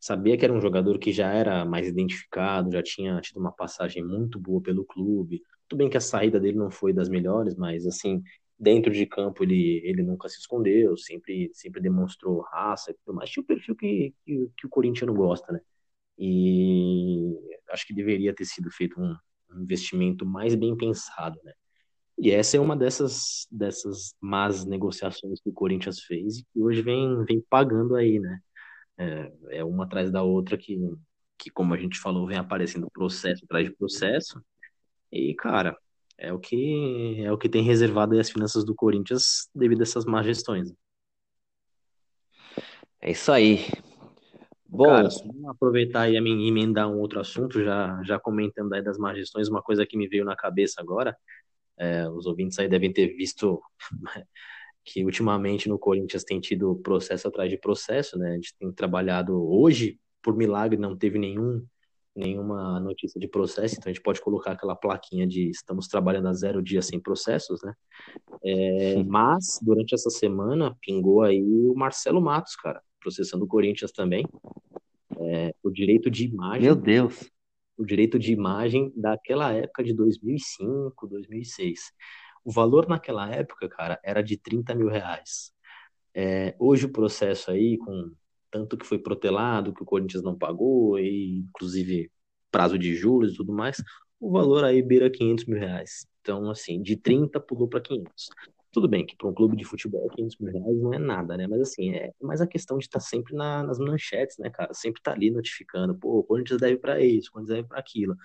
sabia 0.00 0.36
que 0.36 0.44
era 0.44 0.52
um 0.54 0.60
jogador 0.60 0.98
que 0.98 1.12
já 1.12 1.32
era 1.32 1.64
mais 1.64 1.86
identificado, 1.88 2.72
já 2.72 2.82
tinha 2.82 3.20
tido 3.20 3.38
uma 3.40 3.52
passagem 3.52 4.04
muito 4.04 4.38
boa 4.38 4.62
pelo 4.62 4.84
clube. 4.84 5.42
Tudo 5.68 5.78
bem 5.78 5.90
que 5.90 5.96
a 5.96 6.00
saída 6.00 6.38
dele 6.40 6.58
não 6.58 6.70
foi 6.70 6.92
das 6.92 7.08
melhores, 7.08 7.54
mas, 7.56 7.86
assim, 7.86 8.22
dentro 8.62 8.92
de 8.92 9.04
campo 9.06 9.42
ele, 9.42 9.80
ele 9.84 10.04
nunca 10.04 10.28
se 10.28 10.38
escondeu, 10.38 10.96
sempre, 10.96 11.50
sempre 11.52 11.82
demonstrou 11.82 12.42
raça 12.42 12.94
mais. 13.08 13.28
Tinha 13.28 13.42
o 13.42 13.46
perfil 13.46 13.74
que, 13.74 14.14
que, 14.24 14.50
que 14.56 14.66
o 14.66 14.70
corintiano 14.70 15.12
gosta, 15.12 15.52
né? 15.52 15.60
E 16.16 17.36
acho 17.70 17.84
que 17.84 17.92
deveria 17.92 18.32
ter 18.32 18.44
sido 18.44 18.70
feito 18.70 19.00
um, 19.00 19.16
um 19.50 19.62
investimento 19.62 20.24
mais 20.24 20.54
bem 20.54 20.76
pensado, 20.76 21.40
né? 21.42 21.52
E 22.16 22.30
essa 22.30 22.56
é 22.56 22.60
uma 22.60 22.76
dessas, 22.76 23.48
dessas 23.50 24.14
más 24.20 24.64
negociações 24.64 25.40
que 25.40 25.50
o 25.50 25.52
Corinthians 25.52 26.00
fez 26.02 26.38
e 26.38 26.44
que 26.44 26.60
hoje 26.62 26.82
vem, 26.82 27.24
vem 27.24 27.44
pagando 27.50 27.96
aí, 27.96 28.20
né? 28.20 28.40
É, 28.96 29.32
é 29.58 29.64
uma 29.64 29.84
atrás 29.84 30.12
da 30.12 30.22
outra 30.22 30.56
que, 30.56 30.78
que, 31.36 31.50
como 31.50 31.74
a 31.74 31.76
gente 31.76 31.98
falou, 31.98 32.28
vem 32.28 32.38
aparecendo 32.38 32.88
processo 32.92 33.44
atrás 33.44 33.68
de 33.68 33.74
processo. 33.74 34.40
E, 35.10 35.34
cara, 35.34 35.76
é 36.18 36.32
o 36.32 36.38
que 36.38 37.22
é 37.24 37.32
o 37.32 37.38
que 37.38 37.48
tem 37.48 37.62
reservado 37.62 38.18
as 38.18 38.30
finanças 38.30 38.64
do 38.64 38.74
Corinthians 38.74 39.48
devido 39.54 39.80
a 39.80 39.82
essas 39.84 40.04
más 40.04 40.24
gestões. 40.24 40.72
É 43.00 43.10
isso 43.10 43.32
aí. 43.32 43.58
Cara, 44.76 45.02
Bom, 45.02 45.10
só 45.10 45.24
aproveitar 45.48 46.08
e 46.10 46.16
em- 46.16 46.48
emendar 46.48 46.88
um 46.88 46.98
outro 46.98 47.20
assunto, 47.20 47.62
já, 47.62 48.00
já 48.04 48.18
comentando 48.18 48.72
aí 48.72 48.82
das 48.82 48.96
más 48.96 49.16
gestões, 49.18 49.48
uma 49.48 49.62
coisa 49.62 49.84
que 49.84 49.96
me 49.98 50.08
veio 50.08 50.24
na 50.24 50.34
cabeça 50.34 50.80
agora, 50.80 51.16
é, 51.78 52.08
os 52.08 52.26
ouvintes 52.26 52.58
aí 52.58 52.68
devem 52.68 52.92
ter 52.92 53.08
visto 53.14 53.60
que 54.84 55.04
ultimamente 55.04 55.68
no 55.68 55.78
Corinthians 55.78 56.24
tem 56.24 56.40
tido 56.40 56.76
processo 56.76 57.28
atrás 57.28 57.50
de 57.50 57.58
processo, 57.58 58.18
né? 58.18 58.30
A 58.30 58.34
gente 58.34 58.54
tem 58.58 58.72
trabalhado 58.72 59.34
hoje, 59.46 59.98
por 60.22 60.36
milagre, 60.36 60.78
não 60.78 60.96
teve 60.96 61.18
nenhum, 61.18 61.64
nenhuma 62.14 62.78
notícia 62.78 63.18
de 63.18 63.26
processo, 63.26 63.76
então 63.76 63.90
a 63.90 63.92
gente 63.92 64.02
pode 64.02 64.20
colocar 64.20 64.52
aquela 64.52 64.76
plaquinha 64.76 65.26
de 65.26 65.48
estamos 65.48 65.88
trabalhando 65.88 66.28
a 66.28 66.32
zero 66.32 66.62
dias 66.62 66.86
sem 66.86 67.00
processos, 67.00 67.62
né? 67.62 67.74
É, 68.44 69.02
mas 69.04 69.58
durante 69.62 69.94
essa 69.94 70.10
semana 70.10 70.76
pingou 70.80 71.22
aí 71.22 71.42
o 71.42 71.74
Marcelo 71.74 72.20
Matos, 72.20 72.54
cara, 72.56 72.82
processando 73.00 73.44
o 73.44 73.48
Corinthians 73.48 73.92
também, 73.92 74.26
é, 75.18 75.54
o 75.62 75.70
direito 75.70 76.10
de 76.10 76.28
meu 76.28 76.34
imagem, 76.34 76.74
Deus. 76.76 77.30
o 77.76 77.84
direito 77.84 78.18
de 78.18 78.32
imagem 78.32 78.92
daquela 78.94 79.52
época 79.52 79.82
de 79.82 79.94
2005, 79.94 81.06
2006. 81.06 81.92
O 82.44 82.52
valor 82.52 82.88
naquela 82.88 83.30
época, 83.30 83.68
cara, 83.68 84.00
era 84.04 84.22
de 84.22 84.36
30 84.36 84.74
mil 84.74 84.88
reais. 84.88 85.52
É, 86.14 86.54
hoje 86.58 86.86
o 86.86 86.92
processo 86.92 87.50
aí, 87.50 87.78
com 87.78 88.12
tanto 88.52 88.76
que 88.78 88.86
foi 88.86 88.98
protelado, 89.00 89.74
que 89.74 89.82
o 89.82 89.86
Corinthians 89.86 90.24
não 90.24 90.38
pagou, 90.38 90.98
e 91.00 91.38
inclusive 91.40 92.12
prazo 92.52 92.78
de 92.78 92.94
juros 92.96 93.34
e 93.34 93.36
tudo 93.36 93.52
mais, 93.54 93.82
o 94.20 94.30
valor 94.32 94.64
aí 94.64 94.82
beira 94.82 95.10
500 95.10 95.46
mil 95.46 95.58
reais. 95.58 96.06
Então, 96.20 96.50
assim, 96.50 96.82
de 96.82 96.96
30 96.96 97.40
pulou 97.40 97.68
para 97.68 97.80
500. 97.80 98.28
Tudo 98.70 98.88
bem 98.88 99.04
que 99.06 99.16
para 99.16 99.28
um 99.28 99.34
clube 99.34 99.56
de 99.56 99.64
futebol 99.64 100.08
500 100.10 100.36
mil 100.38 100.52
reais 100.52 100.78
não 100.80 100.94
é 100.94 100.98
nada, 100.98 101.36
né? 101.36 101.46
Mas 101.48 101.60
assim, 101.62 101.92
é 101.94 102.12
mais 102.22 102.40
a 102.40 102.46
questão 102.46 102.78
de 102.78 102.84
estar 102.86 103.00
sempre 103.00 103.34
na- 103.34 103.62
nas 103.64 103.78
manchetes, 103.78 104.38
né, 104.38 104.50
cara? 104.50 104.72
Sempre 104.74 105.02
tá 105.02 105.12
ali 105.12 105.30
notificando, 105.30 105.94
pô, 105.94 106.18
o 106.20 106.24
Corinthians 106.24 106.60
deve 106.60 106.76
para 106.78 107.00
isso, 107.04 107.28
o 107.30 107.32
Corinthians 107.32 107.56
deve 107.58 107.68
para 107.68 107.80
aquilo. 107.80 108.16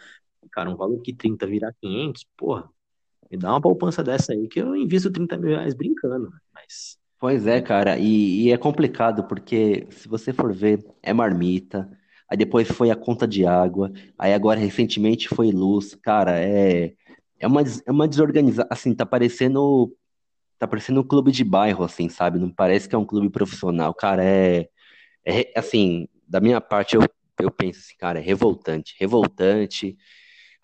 Cara, 0.52 0.70
um 0.70 0.78
valor 0.78 1.02
que 1.02 1.14
30 1.16 1.46
virar 1.48 1.74
500, 1.82 2.26
porra, 2.38 2.70
me 3.32 3.38
dá 3.38 3.52
uma 3.52 3.62
poupança 3.62 4.04
dessa 4.04 4.34
aí 4.34 4.48
que 4.48 4.62
eu 4.62 4.76
invisto 4.76 5.12
30 5.12 5.38
mil 5.38 5.50
reais 5.52 5.74
brincando, 5.76 6.30
né? 6.32 6.40
Mas 6.54 7.00
Pois 7.20 7.48
é, 7.48 7.62
cara, 7.62 7.98
e, 7.98 8.44
e 8.48 8.52
é 8.52 8.58
complicado 8.58 9.24
porque 9.28 9.88
se 9.92 10.08
você 10.08 10.32
for 10.32 10.54
ver, 10.54 10.86
é 11.02 11.12
marmita, 11.14 11.90
aí 12.30 12.38
depois 12.38 12.68
foi 12.68 12.92
a 12.92 12.96
conta 12.96 13.28
de 13.28 13.44
água, 13.46 13.92
aí 14.20 14.34
agora 14.34 14.60
recentemente 14.60 15.28
foi 15.28 15.52
luz, 15.52 15.96
cara, 15.96 16.40
é, 16.40 16.94
é 17.40 17.48
uma, 17.48 17.62
é 17.86 17.92
uma 17.92 18.08
desorganização, 18.08 18.68
assim, 18.70 18.94
tá 18.94 19.04
parecendo, 19.06 19.92
tá 20.60 20.68
parecendo 20.68 21.02
um 21.02 21.04
clube 21.08 21.32
de 21.32 21.44
bairro, 21.44 21.84
assim, 21.86 22.10
sabe? 22.10 22.40
Não 22.40 22.52
parece 22.52 22.90
que 22.90 22.96
é 22.96 23.00
um 23.00 23.06
clube 23.06 23.30
profissional, 23.30 23.94
cara, 23.96 24.24
é, 24.24 24.70
é 25.26 25.60
assim, 25.60 26.08
da 26.28 26.42
minha 26.42 26.62
parte 26.62 26.96
eu, 26.96 27.04
eu 27.42 27.52
penso 27.52 27.80
assim, 27.82 27.96
cara, 28.00 28.20
é 28.20 28.24
revoltante, 28.24 28.96
revoltante, 29.00 29.98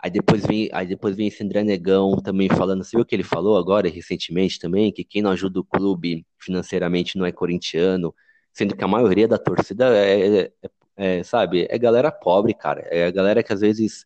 Aí 0.04 0.10
depois 0.10 0.44
vem, 0.46 0.68
aí 0.72 0.86
depois 0.86 1.16
vem 1.16 1.28
esse 1.28 1.42
André 1.42 1.64
Negão 1.64 2.16
também 2.22 2.48
falando, 2.50 2.84
você 2.84 2.90
viu 2.96 3.02
o 3.02 3.06
que 3.06 3.16
ele 3.16 3.22
falou 3.24 3.56
agora, 3.56 3.88
recentemente 3.88 4.58
também, 4.58 4.92
que 4.92 5.02
quem 5.02 5.22
não 5.22 5.30
ajuda 5.30 5.60
o 5.60 5.64
clube 5.64 6.26
financeiramente 6.38 7.16
não 7.16 7.24
é 7.24 7.32
corintiano, 7.32 8.14
sendo 8.52 8.76
que 8.76 8.84
a 8.84 8.88
maioria 8.88 9.26
da 9.26 9.38
torcida 9.38 9.86
é, 9.96 10.42
é- 10.44 10.52
é, 10.96 11.22
sabe, 11.24 11.66
é 11.70 11.78
galera 11.78 12.12
pobre, 12.12 12.54
cara. 12.54 12.82
É 12.90 13.06
a 13.06 13.10
galera 13.10 13.42
que 13.42 13.52
às 13.52 13.60
vezes 13.60 14.04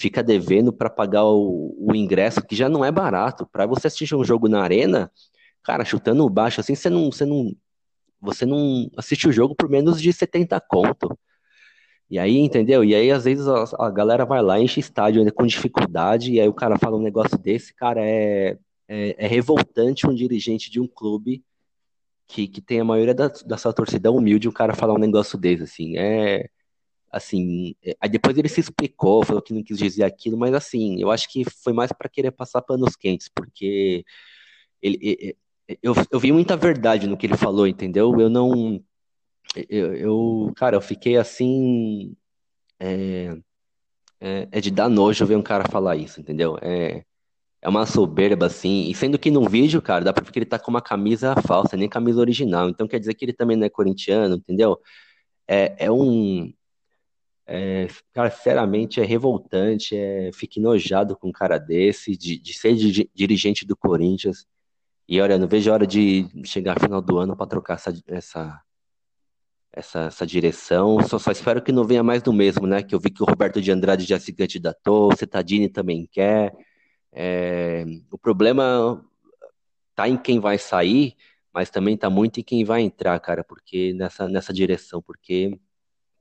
fica 0.00 0.22
devendo 0.22 0.72
para 0.72 0.88
pagar 0.90 1.24
o, 1.26 1.74
o 1.78 1.94
ingresso, 1.94 2.42
que 2.42 2.56
já 2.56 2.68
não 2.68 2.84
é 2.84 2.90
barato. 2.90 3.46
Para 3.46 3.66
você 3.66 3.86
assistir 3.88 4.14
um 4.16 4.24
jogo 4.24 4.48
na 4.48 4.62
arena, 4.62 5.10
cara, 5.62 5.84
chutando 5.84 6.28
baixo 6.30 6.60
assim, 6.60 6.74
você 6.74 6.90
não, 6.90 7.10
você 7.12 7.24
não, 7.26 7.52
você 8.20 8.46
não 8.46 8.90
assiste 8.96 9.28
o 9.28 9.32
jogo 9.32 9.54
por 9.54 9.68
menos 9.68 10.00
de 10.00 10.12
70 10.12 10.60
conto. 10.60 11.18
E 12.14 12.18
aí, 12.20 12.36
entendeu? 12.38 12.84
E 12.84 12.94
aí, 12.94 13.10
às 13.10 13.24
vezes, 13.24 13.48
a, 13.48 13.64
a 13.76 13.90
galera 13.90 14.24
vai 14.24 14.40
lá, 14.40 14.60
enche 14.60 14.78
estádio 14.78 15.18
ainda 15.20 15.32
com 15.32 15.44
dificuldade, 15.44 16.30
e 16.32 16.40
aí 16.40 16.46
o 16.48 16.54
cara 16.54 16.78
fala 16.78 16.96
um 16.96 17.02
negócio 17.02 17.36
desse, 17.36 17.74
cara, 17.74 18.00
é, 18.06 18.56
é, 18.86 19.24
é 19.24 19.26
revoltante 19.26 20.06
um 20.06 20.14
dirigente 20.14 20.70
de 20.70 20.78
um 20.80 20.86
clube 20.86 21.44
que, 22.28 22.48
que 22.48 22.60
tem 22.60 22.80
a 22.80 22.84
maioria 22.84 23.14
da, 23.14 23.28
da 23.28 23.56
sua 23.58 23.72
torcida 23.72 24.12
humilde, 24.12 24.48
o 24.48 24.52
cara 24.52 24.74
falar 24.74 24.94
um 24.94 24.98
negócio 24.98 25.38
desse, 25.38 25.64
assim, 25.64 25.98
é, 25.98 26.48
assim, 27.12 27.74
é- 27.84 27.96
aí 28.00 28.08
depois 28.10 28.38
ele 28.38 28.48
se 28.48 28.60
explicou, 28.60 29.24
falou 29.24 29.42
que 29.42 29.54
não 29.54 29.62
quis 29.64 29.78
dizer 29.78 30.04
aquilo, 30.04 30.38
mas 30.38 30.54
assim, 30.54 31.00
eu 31.00 31.10
acho 31.10 31.28
que 31.30 31.44
foi 31.64 31.72
mais 31.72 31.92
para 31.92 32.08
querer 32.08 32.32
passar 32.32 32.62
panos 32.62 32.96
quentes, 32.96 33.28
porque 33.34 34.04
ele, 34.82 34.98
e- 35.02 35.36
e- 35.70 35.78
eu, 35.82 35.94
eu 36.12 36.20
vi 36.20 36.32
muita 36.32 36.56
verdade 36.56 37.06
no 37.08 37.16
que 37.16 37.26
ele 37.26 37.36
falou, 37.36 37.66
entendeu? 37.66 38.18
Eu 38.20 38.30
não, 38.30 38.82
eu, 39.68 39.94
eu 39.94 40.52
cara, 40.56 40.76
eu 40.76 40.80
fiquei 40.80 41.16
assim, 41.16 42.16
é, 42.80 43.36
é, 44.20 44.48
é 44.52 44.60
de 44.60 44.70
dar 44.70 44.88
nojo 44.88 45.26
ver 45.26 45.36
um 45.36 45.42
cara 45.42 45.68
falar 45.70 45.96
isso, 45.96 46.20
entendeu? 46.20 46.58
É, 46.62 47.04
é 47.62 47.68
uma 47.68 47.86
soberba, 47.86 48.46
assim, 48.46 48.88
e 48.90 48.94
sendo 48.94 49.18
que 49.18 49.30
no 49.30 49.48
vídeo, 49.48 49.82
cara, 49.82 50.04
dá 50.04 50.12
pra 50.12 50.24
ver 50.24 50.32
que 50.32 50.38
ele 50.40 50.46
tá 50.46 50.58
com 50.58 50.70
uma 50.70 50.82
camisa 50.82 51.34
falsa, 51.46 51.76
nem 51.76 51.88
camisa 51.88 52.20
original, 52.20 52.68
então 52.70 52.88
quer 52.88 53.00
dizer 53.00 53.14
que 53.14 53.24
ele 53.24 53.32
também 53.34 53.56
não 53.56 53.66
é 53.66 53.70
corintiano, 53.70 54.36
entendeu? 54.36 54.78
É, 55.48 55.86
é 55.86 55.92
um. 55.92 56.52
É, 57.46 57.88
cara, 58.12 58.30
sinceramente, 58.30 59.00
é 59.00 59.04
revoltante, 59.04 59.94
é, 59.96 60.30
fico 60.32 60.58
enojado 60.58 61.16
com 61.16 61.28
um 61.28 61.32
cara 61.32 61.58
desse, 61.58 62.16
de, 62.16 62.38
de 62.38 62.54
ser 62.54 62.74
di- 62.74 63.10
dirigente 63.14 63.66
do 63.66 63.76
Corinthians, 63.76 64.46
e 65.08 65.20
olha, 65.20 65.38
não 65.38 65.48
vejo 65.48 65.70
a 65.70 65.74
hora 65.74 65.86
de 65.86 66.26
chegar 66.46 66.80
final 66.80 67.02
do 67.02 67.18
ano 67.18 67.36
pra 67.36 67.46
trocar 67.46 67.74
essa, 67.74 67.92
essa, 68.08 68.60
essa, 69.76 70.06
essa 70.06 70.26
direção, 70.26 70.98
só, 71.08 71.18
só 71.18 71.30
espero 71.32 71.62
que 71.62 71.72
não 71.72 71.84
venha 71.84 72.02
mais 72.02 72.22
do 72.22 72.32
mesmo, 72.32 72.66
né? 72.66 72.82
Que 72.82 72.94
eu 72.94 73.00
vi 73.00 73.10
que 73.10 73.22
o 73.22 73.26
Roberto 73.26 73.60
de 73.60 73.70
Andrade 73.72 74.04
já 74.04 74.18
se 74.20 74.32
candidatou, 74.32 75.12
o 75.12 75.16
Cetadini 75.16 75.68
também 75.68 76.08
quer. 76.10 76.54
É, 77.12 77.84
o 78.10 78.18
problema 78.18 79.04
tá 79.94 80.08
em 80.08 80.16
quem 80.16 80.40
vai 80.40 80.58
sair, 80.58 81.16
mas 81.52 81.70
também 81.70 81.96
tá 81.96 82.08
muito 82.10 82.40
em 82.40 82.42
quem 82.42 82.64
vai 82.64 82.82
entrar, 82.82 83.18
cara, 83.20 83.44
porque 83.44 83.92
nessa, 83.94 84.28
nessa 84.28 84.52
direção, 84.52 85.02
porque 85.02 85.58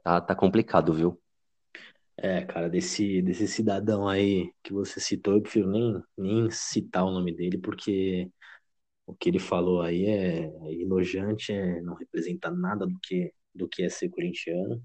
tá, 0.03 0.21
tá 0.21 0.35
complicado, 0.35 0.93
viu? 0.93 1.19
É, 2.17 2.45
cara, 2.45 2.69
desse, 2.69 3.21
desse 3.21 3.47
cidadão 3.47 4.07
aí 4.07 4.51
que 4.63 4.71
você 4.71 4.99
citou, 4.99 5.33
eu 5.35 5.41
prefiro 5.41 5.67
nem, 5.69 6.01
nem 6.17 6.49
citar 6.51 7.03
o 7.03 7.11
nome 7.11 7.33
dele, 7.35 7.57
porque 7.57 8.29
o 9.05 9.15
que 9.15 9.29
ele 9.29 9.39
falou 9.39 9.81
aí 9.81 10.05
é, 10.05 10.45
é 10.45 10.73
é, 11.51 11.81
não 11.81 11.95
representa 11.95 12.51
nada 12.51 12.85
do 12.85 12.99
que, 13.01 13.33
do 13.53 13.67
que 13.67 13.83
é 13.83 13.89
ser 13.89 14.09
corintiano. 14.09 14.81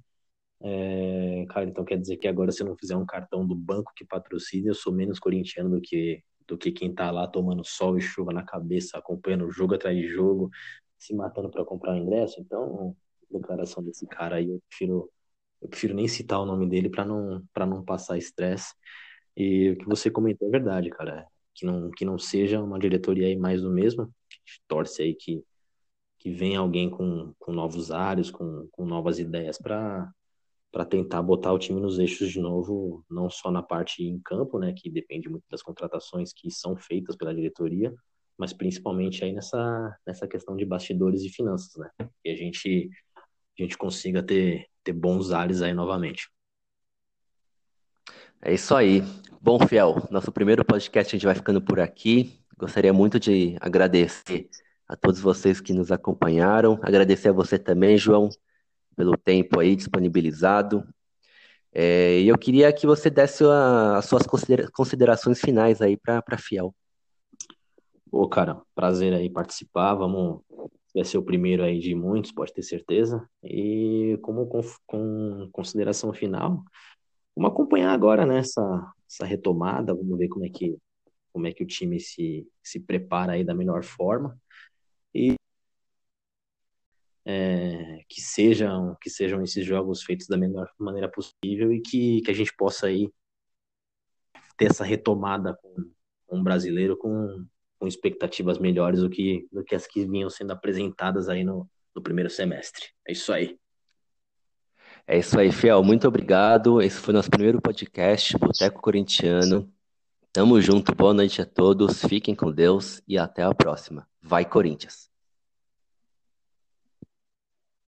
É, 0.60 1.46
cara, 1.50 1.66
então 1.66 1.84
quer 1.84 1.98
dizer 1.98 2.16
que 2.16 2.26
agora 2.28 2.50
se 2.52 2.62
eu 2.62 2.66
não 2.66 2.76
fizer 2.76 2.96
um 2.96 3.06
cartão 3.06 3.46
do 3.46 3.54
banco 3.54 3.92
que 3.94 4.04
patrocina, 4.04 4.68
eu 4.68 4.74
sou 4.74 4.92
menos 4.92 5.18
corintiano 5.18 5.70
do 5.70 5.80
que, 5.80 6.22
do 6.46 6.58
que 6.58 6.72
quem 6.72 6.92
tá 6.94 7.10
lá 7.10 7.26
tomando 7.28 7.64
sol 7.64 7.96
e 7.96 8.00
chuva 8.00 8.32
na 8.32 8.44
cabeça, 8.44 8.98
acompanhando 8.98 9.50
jogo 9.50 9.74
atrás 9.74 9.96
de 9.96 10.08
jogo, 10.08 10.50
se 10.98 11.14
matando 11.14 11.50
para 11.50 11.64
comprar 11.64 11.94
o 11.94 11.96
ingresso. 11.96 12.40
Então, 12.40 12.96
declaração 13.30 13.82
desse 13.82 14.06
cara 14.06 14.36
aí, 14.36 14.48
eu 14.50 14.60
prefiro, 14.68 15.10
eu 15.62 15.68
prefiro 15.68 15.94
nem 15.94 16.08
citar 16.08 16.40
o 16.40 16.46
nome 16.46 16.68
dele 16.68 16.88
para 16.88 17.04
não, 17.04 17.44
para 17.52 17.66
não 17.66 17.84
passar 17.84 18.18
estresse. 18.18 18.74
E 19.36 19.70
o 19.70 19.78
que 19.78 19.86
você 19.86 20.10
comentou 20.10 20.48
é 20.48 20.50
verdade, 20.50 20.90
cara. 20.90 21.26
Que 21.54 21.66
não, 21.66 21.90
que 21.90 22.04
não 22.04 22.18
seja 22.18 22.60
uma 22.62 22.78
diretoria 22.78 23.26
aí 23.28 23.36
mais 23.36 23.62
do 23.62 23.70
mesmo. 23.70 24.02
A 24.02 24.06
gente 24.06 24.62
torce 24.68 25.02
aí 25.02 25.14
que, 25.14 25.42
que 26.28 26.34
venha 26.34 26.58
alguém 26.58 26.90
com, 26.90 27.32
com 27.38 27.52
novos 27.52 27.90
ares, 27.90 28.30
com, 28.30 28.68
com 28.70 28.84
novas 28.84 29.18
ideias 29.18 29.56
para 29.58 30.12
para 30.70 30.84
tentar 30.84 31.22
botar 31.22 31.50
o 31.50 31.58
time 31.58 31.80
nos 31.80 31.98
eixos 31.98 32.30
de 32.30 32.38
novo, 32.38 33.02
não 33.10 33.30
só 33.30 33.50
na 33.50 33.62
parte 33.62 34.04
em 34.04 34.20
campo, 34.20 34.58
né, 34.58 34.74
que 34.76 34.90
depende 34.90 35.26
muito 35.26 35.44
das 35.50 35.62
contratações 35.62 36.30
que 36.30 36.50
são 36.50 36.76
feitas 36.76 37.16
pela 37.16 37.34
diretoria, 37.34 37.90
mas 38.36 38.52
principalmente 38.52 39.24
aí 39.24 39.32
nessa, 39.32 39.98
nessa 40.06 40.28
questão 40.28 40.54
de 40.54 40.66
bastidores 40.66 41.22
e 41.22 41.30
finanças, 41.30 41.74
né, 41.74 41.88
que 42.22 42.28
a 42.28 42.36
gente, 42.36 42.90
a 43.16 43.62
gente 43.62 43.78
consiga 43.78 44.22
ter, 44.22 44.66
ter 44.84 44.92
bons 44.92 45.32
ares 45.32 45.62
aí 45.62 45.72
novamente. 45.72 46.28
É 48.42 48.52
isso 48.52 48.74
aí. 48.74 49.00
Bom, 49.40 49.58
Fiel, 49.66 50.06
nosso 50.10 50.30
primeiro 50.30 50.62
podcast 50.66 51.16
a 51.16 51.16
gente 51.16 51.26
vai 51.26 51.34
ficando 51.34 51.62
por 51.62 51.80
aqui. 51.80 52.38
Gostaria 52.58 52.92
muito 52.92 53.18
de 53.18 53.56
agradecer 53.58 54.50
a 54.88 54.96
todos 54.96 55.20
vocês 55.20 55.60
que 55.60 55.74
nos 55.74 55.92
acompanharam, 55.92 56.78
agradecer 56.82 57.28
a 57.28 57.32
você 57.32 57.58
também, 57.58 57.98
João, 57.98 58.30
pelo 58.96 59.16
tempo 59.16 59.60
aí 59.60 59.76
disponibilizado. 59.76 60.82
É, 61.72 62.20
e 62.20 62.28
eu 62.28 62.38
queria 62.38 62.72
que 62.72 62.86
você 62.86 63.10
desse 63.10 63.44
a, 63.44 63.98
as 63.98 64.06
suas 64.06 64.22
considerações 64.72 65.40
finais 65.40 65.82
aí 65.82 65.96
para 65.96 66.24
a 66.26 66.38
Fiel. 66.38 66.74
Ô, 68.10 68.26
cara, 68.26 68.60
prazer 68.74 69.12
aí 69.12 69.28
participar. 69.28 69.94
Vamos. 69.94 70.40
Vai 70.94 71.04
ser 71.04 71.18
o 71.18 71.22
primeiro 71.22 71.62
aí 71.62 71.78
de 71.78 71.94
muitos, 71.94 72.32
pode 72.32 72.52
ter 72.52 72.62
certeza. 72.62 73.28
E 73.44 74.18
como 74.22 74.46
com, 74.46 74.62
com 74.86 75.48
consideração 75.52 76.12
final, 76.14 76.64
vamos 77.36 77.52
acompanhar 77.52 77.92
agora 77.92 78.24
né, 78.24 78.38
essa, 78.38 78.92
essa 79.08 79.26
retomada, 79.26 79.94
vamos 79.94 80.18
ver 80.18 80.28
como 80.28 80.46
é 80.46 80.48
que, 80.48 80.76
como 81.30 81.46
é 81.46 81.52
que 81.52 81.62
o 81.62 81.66
time 81.66 82.00
se, 82.00 82.48
se 82.62 82.80
prepara 82.80 83.32
aí 83.32 83.44
da 83.44 83.54
melhor 83.54 83.84
forma. 83.84 84.36
E 85.14 85.34
é, 87.24 88.04
que 88.08 88.20
sejam 88.20 88.96
que 89.00 89.10
sejam 89.10 89.42
esses 89.42 89.64
jogos 89.64 90.02
feitos 90.02 90.26
da 90.26 90.36
melhor 90.36 90.70
maneira 90.78 91.10
possível 91.10 91.72
e 91.72 91.80
que, 91.80 92.22
que 92.22 92.30
a 92.30 92.34
gente 92.34 92.54
possa 92.56 92.86
aí 92.86 93.12
ter 94.56 94.70
essa 94.70 94.84
retomada 94.84 95.56
com, 95.62 95.90
um 96.30 96.42
brasileiro 96.42 96.96
com, 96.96 97.46
com 97.78 97.86
expectativas 97.86 98.58
melhores 98.58 99.00
do 99.00 99.10
que, 99.10 99.46
do 99.52 99.64
que 99.64 99.74
as 99.74 99.86
que 99.86 100.06
vinham 100.06 100.28
sendo 100.28 100.52
apresentadas 100.52 101.28
aí 101.28 101.44
no, 101.44 101.68
no 101.94 102.02
primeiro 102.02 102.30
semestre. 102.30 102.86
É 103.06 103.12
isso 103.12 103.32
aí. 103.32 103.58
É 105.06 105.18
isso 105.18 105.38
aí, 105.38 105.50
Fiel. 105.50 105.82
Muito 105.82 106.06
obrigado. 106.06 106.82
Esse 106.82 106.98
foi 106.98 107.14
nosso 107.14 107.30
primeiro 107.30 107.62
podcast, 107.62 108.36
Boteco 108.36 108.80
Corintiano. 108.82 109.72
Tamo 110.32 110.60
junto, 110.60 110.94
boa 110.94 111.14
noite 111.14 111.40
a 111.40 111.46
todos, 111.46 112.04
fiquem 112.04 112.34
com 112.34 112.52
Deus 112.52 113.02
e 113.08 113.16
até 113.16 113.42
a 113.42 113.54
próxima. 113.54 114.06
Vai, 114.28 114.44
Corinthians! 114.44 115.07